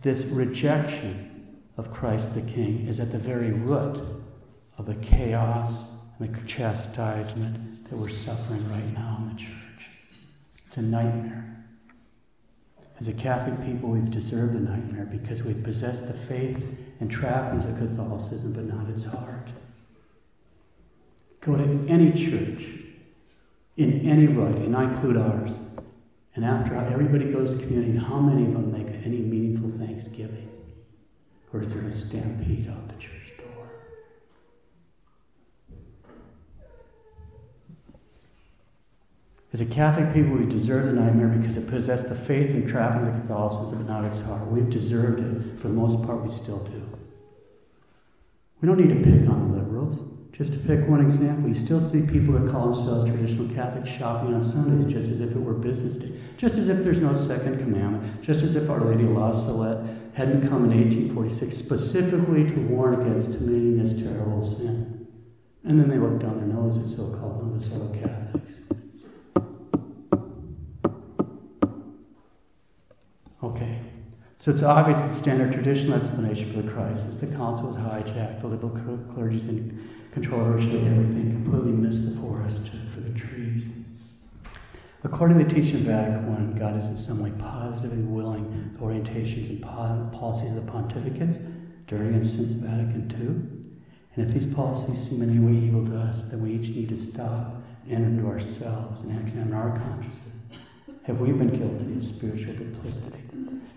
this 0.00 0.24
rejection 0.24 1.58
of 1.76 1.92
Christ 1.92 2.34
the 2.34 2.40
King 2.40 2.86
is 2.88 2.98
at 2.98 3.12
the 3.12 3.18
very 3.18 3.52
root 3.52 4.02
of 4.78 4.86
the 4.86 4.94
chaos 4.96 5.84
and 6.18 6.34
the 6.34 6.40
chastisement 6.46 7.90
that 7.90 7.96
we're 7.96 8.08
suffering 8.08 8.66
right 8.70 8.94
now 8.94 9.18
in 9.20 9.34
the 9.34 9.38
church. 9.38 9.88
It's 10.64 10.78
a 10.78 10.82
nightmare. 10.82 11.51
As 13.02 13.08
a 13.08 13.12
Catholic 13.12 13.60
people, 13.66 13.88
we've 13.88 14.12
deserved 14.12 14.52
the 14.52 14.60
nightmare 14.60 15.06
because 15.06 15.42
we 15.42 15.54
possess 15.54 16.02
the 16.02 16.12
faith 16.12 16.56
and 17.00 17.10
trappings 17.10 17.66
of 17.66 17.76
Catholicism, 17.76 18.52
but 18.52 18.72
not 18.72 18.88
its 18.88 19.02
heart. 19.02 19.48
Go 21.40 21.56
to 21.56 21.84
any 21.88 22.12
church 22.12 22.64
in 23.76 24.08
any 24.08 24.28
rite, 24.28 24.54
and 24.58 24.76
I 24.76 24.84
include 24.84 25.16
ours, 25.16 25.58
and 26.36 26.44
after 26.44 26.76
everybody 26.76 27.24
goes 27.24 27.50
to 27.50 27.56
communion, 27.56 27.96
how 27.96 28.20
many 28.20 28.44
of 28.44 28.52
them 28.52 28.70
make 28.70 28.94
any 29.04 29.18
meaningful 29.18 29.70
thanksgiving? 29.84 30.48
Or 31.52 31.60
is 31.60 31.74
there 31.74 31.82
a 31.82 31.90
stampede 31.90 32.70
out 32.70 32.86
the 32.86 33.02
church? 33.02 33.21
As 39.52 39.60
a 39.60 39.66
Catholic 39.66 40.14
people, 40.14 40.32
we 40.32 40.46
deserve 40.46 40.86
the 40.86 40.92
nightmare 40.92 41.28
because 41.28 41.58
it 41.58 41.68
possessed 41.68 42.08
the 42.08 42.14
faith 42.14 42.50
and 42.50 42.66
trappings 42.66 43.08
of 43.08 43.14
Catholicism, 43.20 43.84
but 43.84 43.92
not 43.92 44.04
its 44.04 44.22
heart. 44.22 44.46
We've 44.48 44.70
deserved 44.70 45.20
it. 45.20 45.60
For 45.60 45.68
the 45.68 45.74
most 45.74 46.02
part, 46.06 46.22
we 46.22 46.30
still 46.30 46.64
do. 46.64 46.82
We 48.62 48.68
don't 48.68 48.78
need 48.78 48.94
to 48.94 49.10
pick 49.10 49.28
on 49.28 49.50
the 49.50 49.58
liberals. 49.58 50.04
Just 50.32 50.54
to 50.54 50.58
pick 50.60 50.88
one 50.88 51.04
example, 51.04 51.50
you 51.50 51.54
still 51.54 51.80
see 51.80 52.06
people 52.06 52.32
that 52.38 52.50
call 52.50 52.72
themselves 52.72 53.10
traditional 53.10 53.54
Catholics 53.54 53.90
shopping 53.90 54.34
on 54.34 54.42
Sundays 54.42 54.90
just 54.90 55.10
as 55.10 55.20
if 55.20 55.32
it 55.32 55.38
were 55.38 55.52
business 55.52 55.96
day, 55.96 56.18
just 56.38 56.56
as 56.56 56.68
if 56.68 56.82
there's 56.82 57.00
no 57.00 57.12
second 57.12 57.58
commandment, 57.58 58.22
just 58.22 58.42
as 58.42 58.56
if 58.56 58.70
Our 58.70 58.80
Lady 58.80 59.04
of 59.04 59.10
La 59.10 59.30
Salette 59.32 59.84
hadn't 60.14 60.48
come 60.48 60.64
in 60.64 60.70
1846 60.70 61.54
specifically 61.54 62.48
to 62.48 62.56
warn 62.68 62.94
against 62.94 63.36
committing 63.36 63.76
this 63.76 63.92
terrible 64.02 64.42
sin. 64.42 65.06
And 65.64 65.78
then 65.78 65.90
they 65.90 65.98
look 65.98 66.18
down 66.18 66.38
their 66.38 66.46
nose 66.46 66.78
at 66.78 66.88
so 66.88 67.14
called 67.18 67.46
Minnesota 67.46 67.98
Catholics. 67.98 68.71
So 74.42 74.50
it's 74.50 74.64
obvious 74.64 75.00
the 75.00 75.08
standard 75.08 75.52
traditional 75.52 75.94
explanation 75.96 76.52
for 76.52 76.62
the 76.62 76.72
crisis. 76.72 77.16
The 77.16 77.28
council 77.28 77.68
was 77.68 77.76
hijacked, 77.76 78.40
the 78.40 78.48
liberal 78.48 78.98
clergy's 79.14 79.46
in 79.46 79.88
control 80.10 80.40
of 80.40 80.46
virtually 80.48 80.84
everything, 80.84 81.30
completely 81.30 81.70
missed 81.70 82.12
the 82.12 82.20
forest 82.20 82.68
for 82.92 83.00
the 83.02 83.16
trees. 83.16 83.68
According 85.04 85.38
to 85.38 85.44
the 85.44 85.54
teaching 85.54 85.76
of 85.76 85.82
Vatican 85.82 86.54
I, 86.56 86.58
God 86.58 86.76
is 86.76 86.88
in 86.88 86.96
some 86.96 87.22
way 87.22 87.32
positively 87.38 88.02
willing 88.02 88.72
the 88.72 88.80
orientations 88.80 89.48
and 89.48 89.62
policies 90.12 90.56
of 90.56 90.66
the 90.66 90.72
pontificates 90.72 91.38
during 91.86 92.12
and 92.12 92.26
since 92.26 92.50
Vatican 92.50 93.08
II. 93.12 93.70
And 94.16 94.26
if 94.26 94.34
these 94.34 94.52
policies 94.52 95.08
seem 95.08 95.22
in 95.22 95.30
any 95.30 95.38
way 95.38 95.52
evil 95.52 95.86
to 95.86 95.96
us, 96.00 96.24
then 96.24 96.42
we 96.42 96.50
each 96.50 96.70
need 96.70 96.88
to 96.88 96.96
stop, 96.96 97.62
and 97.84 97.92
enter 97.92 98.06
into 98.08 98.26
ourselves, 98.26 99.02
and 99.02 99.20
examine 99.20 99.54
our 99.54 99.78
consciences. 99.78 100.32
Have 101.04 101.20
we 101.20 101.30
been 101.30 101.50
guilty 101.50 101.96
of 101.96 102.04
spiritual 102.04 102.54
duplicity? 102.54 103.21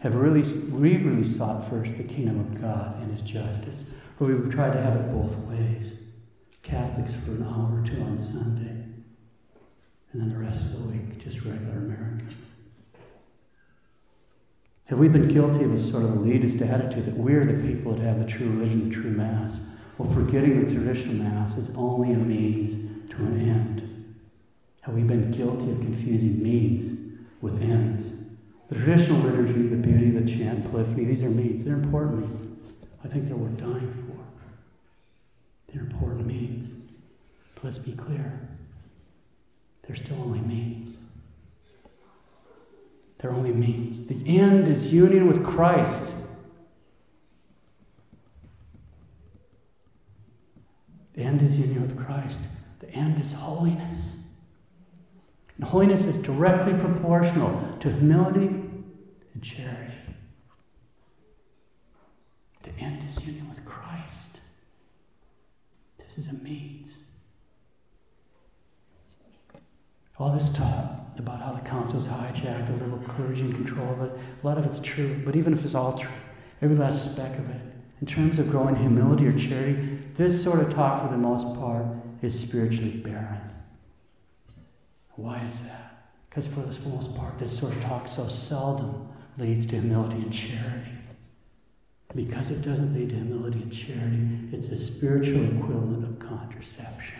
Have 0.05 0.13
really, 0.13 0.43
we 0.69 0.97
really 0.97 1.23
sought 1.23 1.67
first 1.67 1.97
the 1.97 2.03
kingdom 2.03 2.39
of 2.39 2.61
God 2.61 3.01
and 3.01 3.09
his 3.09 3.21
justice, 3.21 3.85
or 4.19 4.27
we 4.27 4.35
would 4.35 4.51
try 4.51 4.69
to 4.69 4.79
have 4.79 4.95
it 4.95 5.11
both 5.11 5.35
ways. 5.47 5.99
Catholics 6.61 7.13
for 7.13 7.31
an 7.31 7.43
hour 7.43 7.81
or 7.81 7.83
two 7.83 7.99
on 8.01 8.19
Sunday, 8.19 8.85
and 10.11 10.21
then 10.21 10.29
the 10.29 10.37
rest 10.37 10.67
of 10.67 10.83
the 10.83 10.89
week, 10.89 11.17
just 11.17 11.43
regular 11.43 11.77
Americans. 11.77 12.45
Have 14.85 14.99
we 14.99 15.07
been 15.07 15.27
guilty 15.27 15.63
of 15.63 15.73
a 15.73 15.79
sort 15.79 16.03
of 16.03 16.11
elitist 16.11 16.61
attitude 16.61 17.05
that 17.05 17.17
we're 17.17 17.43
the 17.43 17.67
people 17.67 17.95
that 17.95 18.03
have 18.03 18.19
the 18.19 18.31
true 18.31 18.47
religion, 18.47 18.87
the 18.87 18.95
true 18.95 19.09
Mass, 19.09 19.79
while 19.97 20.11
forgetting 20.11 20.63
the 20.63 20.71
traditional 20.71 21.15
Mass 21.15 21.57
is 21.57 21.75
only 21.75 22.11
a 22.11 22.17
means 22.17 23.09
to 23.09 23.17
an 23.17 23.49
end? 23.49 24.15
Have 24.81 24.93
we 24.93 25.01
been 25.01 25.31
guilty 25.31 25.71
of 25.71 25.79
confusing 25.79 26.43
means 26.43 27.17
with 27.41 27.59
ends? 27.59 28.11
The 28.69 28.75
traditional 28.75 29.19
liturgy, 29.19 29.67
the 29.67 29.75
beauty, 29.75 30.09
the 30.09 30.27
chant, 30.27 30.69
polyphony, 30.71 31.05
these 31.05 31.23
are 31.23 31.29
means. 31.29 31.65
They're 31.65 31.75
important 31.75 32.29
means. 32.29 32.47
I 33.03 33.07
think 33.07 33.27
they're 33.27 33.35
worth 33.35 33.57
dying 33.57 33.93
for. 34.07 35.71
They're 35.71 35.83
important 35.83 36.25
means. 36.25 36.75
But 37.53 37.65
let's 37.65 37.77
be 37.77 37.93
clear. 37.93 38.39
They're 39.83 39.95
still 39.95 40.19
only 40.21 40.39
means. 40.39 40.97
They're 43.19 43.31
only 43.31 43.53
means. 43.53 44.07
The 44.07 44.39
end 44.39 44.67
is 44.67 44.91
union 44.91 45.27
with 45.27 45.45
Christ. 45.45 46.01
The 51.13 51.21
end 51.21 51.41
is 51.41 51.57
union 51.59 51.81
with 51.81 51.97
Christ. 51.97 52.43
The 52.79 52.89
end 52.89 53.21
is 53.21 53.31
holiness. 53.31 54.24
And 55.57 55.65
holiness 55.65 56.05
is 56.05 56.21
directly 56.21 56.73
proportional 56.73 57.77
to 57.79 57.91
humility 57.91 58.47
and 58.47 59.41
charity. 59.41 59.93
The 62.63 62.71
end 62.79 63.07
is 63.07 63.25
union 63.25 63.47
with 63.49 63.63
Christ. 63.63 64.39
This 65.97 66.17
is 66.17 66.29
a 66.29 66.33
means. 66.43 66.97
All 70.17 70.31
this 70.31 70.49
talk 70.49 71.01
about 71.17 71.41
how 71.41 71.51
the 71.51 71.61
council's 71.61 72.07
hijacked, 72.07 72.67
the 72.67 72.73
liberal 72.73 73.01
clergy 73.07 73.41
in 73.41 73.53
control 73.53 73.89
of 73.93 74.01
it, 74.01 74.19
a 74.41 74.47
lot 74.47 74.57
of 74.57 74.65
it's 74.65 74.79
true. 74.79 75.21
But 75.25 75.35
even 75.35 75.53
if 75.53 75.63
it's 75.63 75.75
all 75.75 75.97
true, 75.97 76.11
every 76.61 76.75
last 76.75 77.13
speck 77.13 77.37
of 77.37 77.49
it, 77.49 77.61
in 78.01 78.07
terms 78.07 78.39
of 78.39 78.49
growing 78.49 78.75
humility 78.75 79.27
or 79.27 79.37
charity, 79.37 79.99
this 80.15 80.41
sort 80.41 80.59
of 80.59 80.73
talk, 80.73 81.03
for 81.03 81.11
the 81.11 81.17
most 81.17 81.43
part, 81.59 81.85
is 82.21 82.37
spiritually 82.37 82.91
barren. 82.91 83.41
Why 85.15 85.39
is 85.45 85.61
that? 85.63 85.93
Because 86.29 86.47
for 86.47 86.61
the 86.61 86.89
most 86.89 87.15
part, 87.15 87.39
this 87.39 87.57
sort 87.57 87.73
of 87.73 87.81
talk 87.83 88.07
so 88.07 88.27
seldom 88.27 89.09
leads 89.37 89.65
to 89.67 89.79
humility 89.79 90.17
and 90.17 90.33
charity. 90.33 90.91
Because 92.13 92.51
it 92.51 92.61
doesn't 92.61 92.93
lead 92.93 93.09
to 93.09 93.15
humility 93.15 93.61
and 93.61 93.71
charity, 93.71 94.27
it's 94.51 94.69
the 94.69 94.75
spiritual 94.75 95.43
equivalent 95.45 96.03
of 96.03 96.19
contraception. 96.19 97.19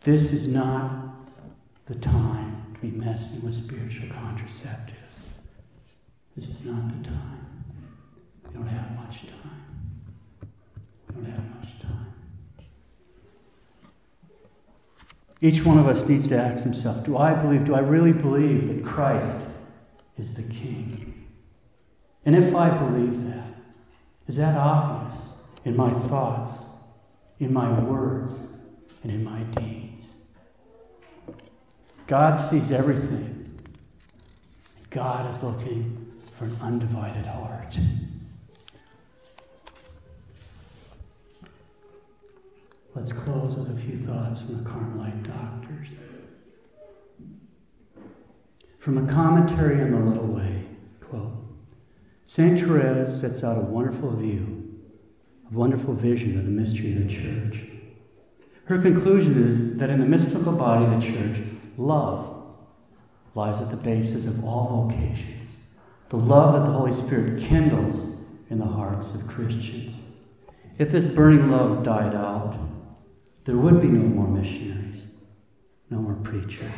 This 0.00 0.32
is 0.32 0.48
not 0.48 1.14
the 1.86 1.94
time 1.96 2.74
to 2.74 2.80
be 2.80 2.90
messing 2.90 3.44
with 3.44 3.54
spiritual 3.54 4.08
contraceptives. 4.08 5.20
This 6.36 6.48
is 6.48 6.66
not 6.66 6.88
the 6.88 7.08
time. 7.10 7.64
We 8.46 8.54
don't 8.54 8.68
have 8.68 8.96
much 8.96 9.22
time. 9.22 10.50
We 11.08 11.22
don't 11.22 11.32
have 11.32 11.60
much 11.60 11.80
time. 11.80 12.06
Each 15.42 15.64
one 15.64 15.78
of 15.78 15.86
us 15.86 16.04
needs 16.04 16.28
to 16.28 16.36
ask 16.36 16.64
himself 16.64 17.04
Do 17.04 17.16
I 17.16 17.34
believe, 17.34 17.64
do 17.64 17.74
I 17.74 17.80
really 17.80 18.12
believe 18.12 18.68
that 18.68 18.84
Christ 18.84 19.36
is 20.16 20.34
the 20.34 20.42
King? 20.54 21.26
And 22.24 22.36
if 22.36 22.54
I 22.54 22.70
believe 22.76 23.24
that, 23.24 23.54
is 24.26 24.36
that 24.36 24.56
obvious 24.56 25.42
in 25.64 25.76
my 25.76 25.90
thoughts, 25.90 26.62
in 27.38 27.52
my 27.52 27.70
words, 27.80 28.44
and 29.02 29.10
in 29.10 29.24
my 29.24 29.40
deeds? 29.60 30.12
God 32.06 32.36
sees 32.36 32.70
everything. 32.70 33.58
God 34.90 35.30
is 35.30 35.42
looking 35.42 36.12
for 36.36 36.44
an 36.44 36.56
undivided 36.60 37.26
heart. 37.26 37.78
Let's 42.92 43.12
close 43.12 43.56
with 43.56 43.70
a 43.70 43.80
few 43.80 43.96
thoughts 43.96 44.40
from 44.40 44.64
the 44.64 44.68
Carmelite 44.68 45.22
doctors. 45.22 45.94
From 48.78 48.98
a 48.98 49.06
commentary 49.08 49.80
on 49.80 49.92
the 49.92 49.98
Little 49.98 50.26
Way, 50.26 50.64
quote, 51.00 51.32
St. 52.24 52.58
Therese 52.58 53.20
sets 53.20 53.44
out 53.44 53.58
a 53.58 53.60
wonderful 53.60 54.10
view, 54.16 54.80
a 55.48 55.54
wonderful 55.54 55.94
vision 55.94 56.36
of 56.36 56.44
the 56.44 56.50
mystery 56.50 56.96
of 56.96 57.04
the 57.04 57.08
church. 57.08 57.60
Her 58.64 58.78
conclusion 58.80 59.40
is 59.40 59.78
that 59.78 59.90
in 59.90 60.00
the 60.00 60.06
mystical 60.06 60.52
body 60.52 60.84
of 60.84 60.90
the 60.90 61.06
church, 61.06 61.44
love 61.76 62.44
lies 63.36 63.60
at 63.60 63.70
the 63.70 63.76
basis 63.76 64.26
of 64.26 64.44
all 64.44 64.88
vocations, 64.88 65.58
the 66.08 66.16
love 66.16 66.54
that 66.54 66.64
the 66.64 66.76
Holy 66.76 66.92
Spirit 66.92 67.40
kindles 67.40 68.16
in 68.48 68.58
the 68.58 68.66
hearts 68.66 69.14
of 69.14 69.28
Christians. 69.28 70.00
If 70.78 70.90
this 70.90 71.06
burning 71.06 71.50
love 71.50 71.84
died 71.84 72.14
out, 72.16 72.58
there 73.44 73.56
would 73.56 73.80
be 73.80 73.88
no 73.88 74.02
more 74.02 74.28
missionaries, 74.28 75.06
no 75.88 75.98
more 75.98 76.14
preachers, 76.14 76.72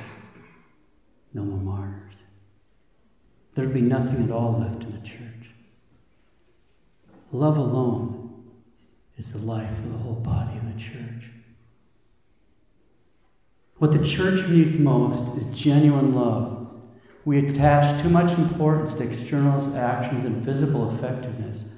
no 1.34 1.42
more 1.42 1.58
martyrs. 1.58 2.24
there 3.54 3.66
would 3.66 3.74
be 3.74 3.80
nothing 3.80 4.24
at 4.24 4.30
all 4.30 4.58
left 4.58 4.84
in 4.84 4.92
the 4.92 5.06
church. 5.06 5.50
Love 7.32 7.56
alone 7.58 8.44
is 9.16 9.32
the 9.32 9.38
life 9.38 9.70
of 9.70 9.92
the 9.92 9.98
whole 9.98 10.14
body 10.14 10.56
of 10.56 10.72
the 10.72 10.80
church. 10.80 11.30
What 13.78 13.92
the 13.92 14.06
church 14.06 14.48
needs 14.48 14.78
most 14.78 15.36
is 15.36 15.46
genuine 15.46 16.14
love. 16.14 16.70
We 17.24 17.38
attach 17.38 18.00
too 18.00 18.08
much 18.08 18.32
importance 18.38 18.94
to 18.94 19.02
externals, 19.02 19.74
actions, 19.74 20.24
and 20.24 20.36
visible 20.36 20.94
effectiveness, 20.94 21.72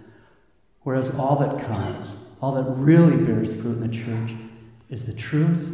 whereas 0.82 1.18
all 1.18 1.39
that 1.39 1.66
counts, 1.66 2.16
all 2.41 2.53
that 2.55 2.70
really 2.70 3.16
bears 3.16 3.53
fruit 3.53 3.78
in 3.78 3.80
the 3.80 3.89
church, 3.89 4.37
is 4.91 5.07
the 5.07 5.14
truth 5.14 5.68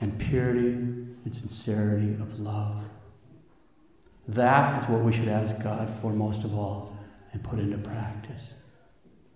and 0.00 0.18
purity 0.18 0.68
and 0.68 1.34
sincerity 1.34 2.14
of 2.20 2.38
love. 2.38 2.82
That 4.28 4.82
is 4.82 4.88
what 4.88 5.02
we 5.02 5.12
should 5.12 5.28
ask 5.28 5.58
God 5.62 5.88
for 5.88 6.12
most 6.12 6.44
of 6.44 6.54
all 6.54 6.96
and 7.32 7.42
put 7.42 7.58
into 7.58 7.78
practice. 7.78 8.54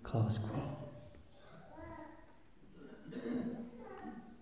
Close 0.02 0.38
quote. 0.38 0.80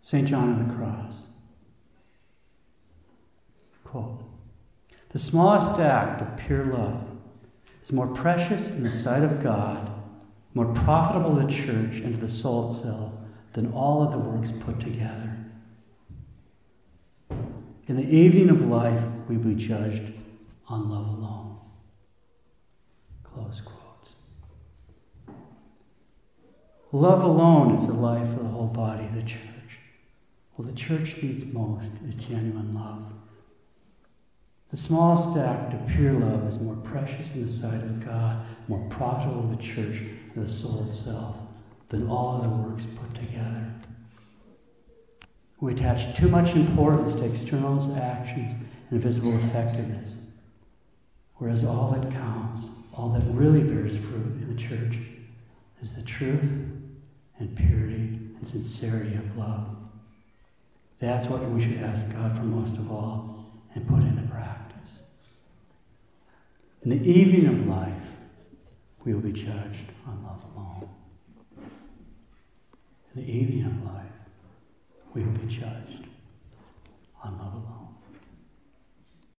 St. 0.01 0.27
John 0.27 0.55
on 0.55 0.69
the 0.69 0.75
Cross. 0.75 1.27
Quote 3.85 4.23
The 5.11 5.19
smallest 5.19 5.79
act 5.79 6.23
of 6.23 6.37
pure 6.39 6.65
love 6.65 7.05
is 7.83 7.93
more 7.93 8.07
precious 8.15 8.69
in 8.71 8.83
the 8.83 8.91
sight 8.91 9.23
of 9.23 9.43
God, 9.43 9.91
more 10.55 10.73
profitable 10.73 11.37
to 11.37 11.47
the 11.47 11.53
church 11.53 12.01
and 12.01 12.15
to 12.15 12.21
the 12.21 12.29
soul 12.29 12.69
itself 12.69 13.13
than 13.59 13.73
all 13.73 14.05
of 14.05 14.13
the 14.13 14.19
works 14.19 14.53
put 14.53 14.79
together. 14.79 15.37
In 17.89 17.97
the 17.97 18.09
evening 18.09 18.51
of 18.51 18.65
life, 18.65 19.03
we 19.29 19.37
will 19.37 19.53
be 19.53 19.55
judged 19.57 20.13
on 20.69 20.89
love 20.89 21.09
alone. 21.09 21.59
Close 23.25 23.61
quotes. 23.61 24.15
Love 26.93 27.25
alone 27.25 27.75
is 27.75 27.89
the 27.89 27.95
life 27.95 28.29
of 28.29 28.45
the 28.45 28.49
whole 28.49 28.69
body 28.69 29.07
of 29.07 29.17
the 29.17 29.23
church. 29.23 29.81
What 30.55 30.69
the 30.69 30.75
church 30.75 31.17
needs 31.21 31.45
most 31.45 31.91
is 32.07 32.15
genuine 32.15 32.77
love. 32.77 33.13
The 34.71 34.77
smallest 34.77 35.37
act 35.37 35.75
of 35.75 35.89
pure 35.89 36.13
love 36.13 36.47
is 36.47 36.61
more 36.61 36.77
precious 36.77 37.35
in 37.35 37.43
the 37.43 37.49
sight 37.51 37.83
of 37.83 38.05
God, 38.05 38.47
more 38.69 38.89
profitable 38.89 39.51
to 39.51 39.57
the 39.57 39.61
church 39.61 40.05
than 40.33 40.45
the 40.45 40.49
soul 40.49 40.87
itself 40.87 41.48
than 41.89 42.09
all 42.09 42.37
other 42.37 42.49
works 42.49 42.87
put 42.87 43.15
together. 43.15 43.73
We 45.61 45.73
attach 45.73 46.17
too 46.17 46.29
much 46.29 46.55
importance 46.55 47.15
to 47.17 47.25
externals, 47.25 47.91
actions, 47.97 48.53
and 48.91 49.01
visible 49.01 49.37
effectiveness, 49.37 50.17
whereas 51.37 51.65
all 51.65 51.91
that 51.93 52.13
counts, 52.13 52.71
all 52.97 53.09
that 53.11 53.25
really 53.33 53.63
bears 53.63 53.97
fruit 53.97 54.41
in 54.41 54.55
the 54.55 54.61
church, 54.61 54.99
is 55.81 55.95
the 55.95 56.03
truth 56.03 56.51
and 57.39 57.57
purity 57.57 58.21
and 58.37 58.47
sincerity 58.47 59.15
of 59.15 59.37
love. 59.37 59.77
That's 61.01 61.29
what 61.29 61.43
we 61.51 61.61
should 61.61 61.79
ask 61.79 62.11
God 62.13 62.37
for 62.37 62.43
most 62.43 62.77
of 62.77 62.91
all 62.91 63.47
and 63.75 63.87
put 63.87 64.01
into 64.01 64.23
practice. 64.23 65.01
In 66.83 66.91
the 66.91 67.09
evening 67.09 67.47
of 67.47 67.67
life, 67.67 67.93
we 69.05 69.15
will 69.15 69.21
be 69.21 69.33
judged 69.33 69.93
on 70.07 70.23
love. 70.25 70.48
In 73.15 73.25
the 73.25 73.33
evening 73.33 73.65
of 73.65 73.85
life, 73.85 74.05
we 75.15 75.23
will 75.23 75.33
be 75.33 75.47
judged 75.47 76.07
I'm 77.23 77.37
not 77.37 77.53
alone. 77.53 77.78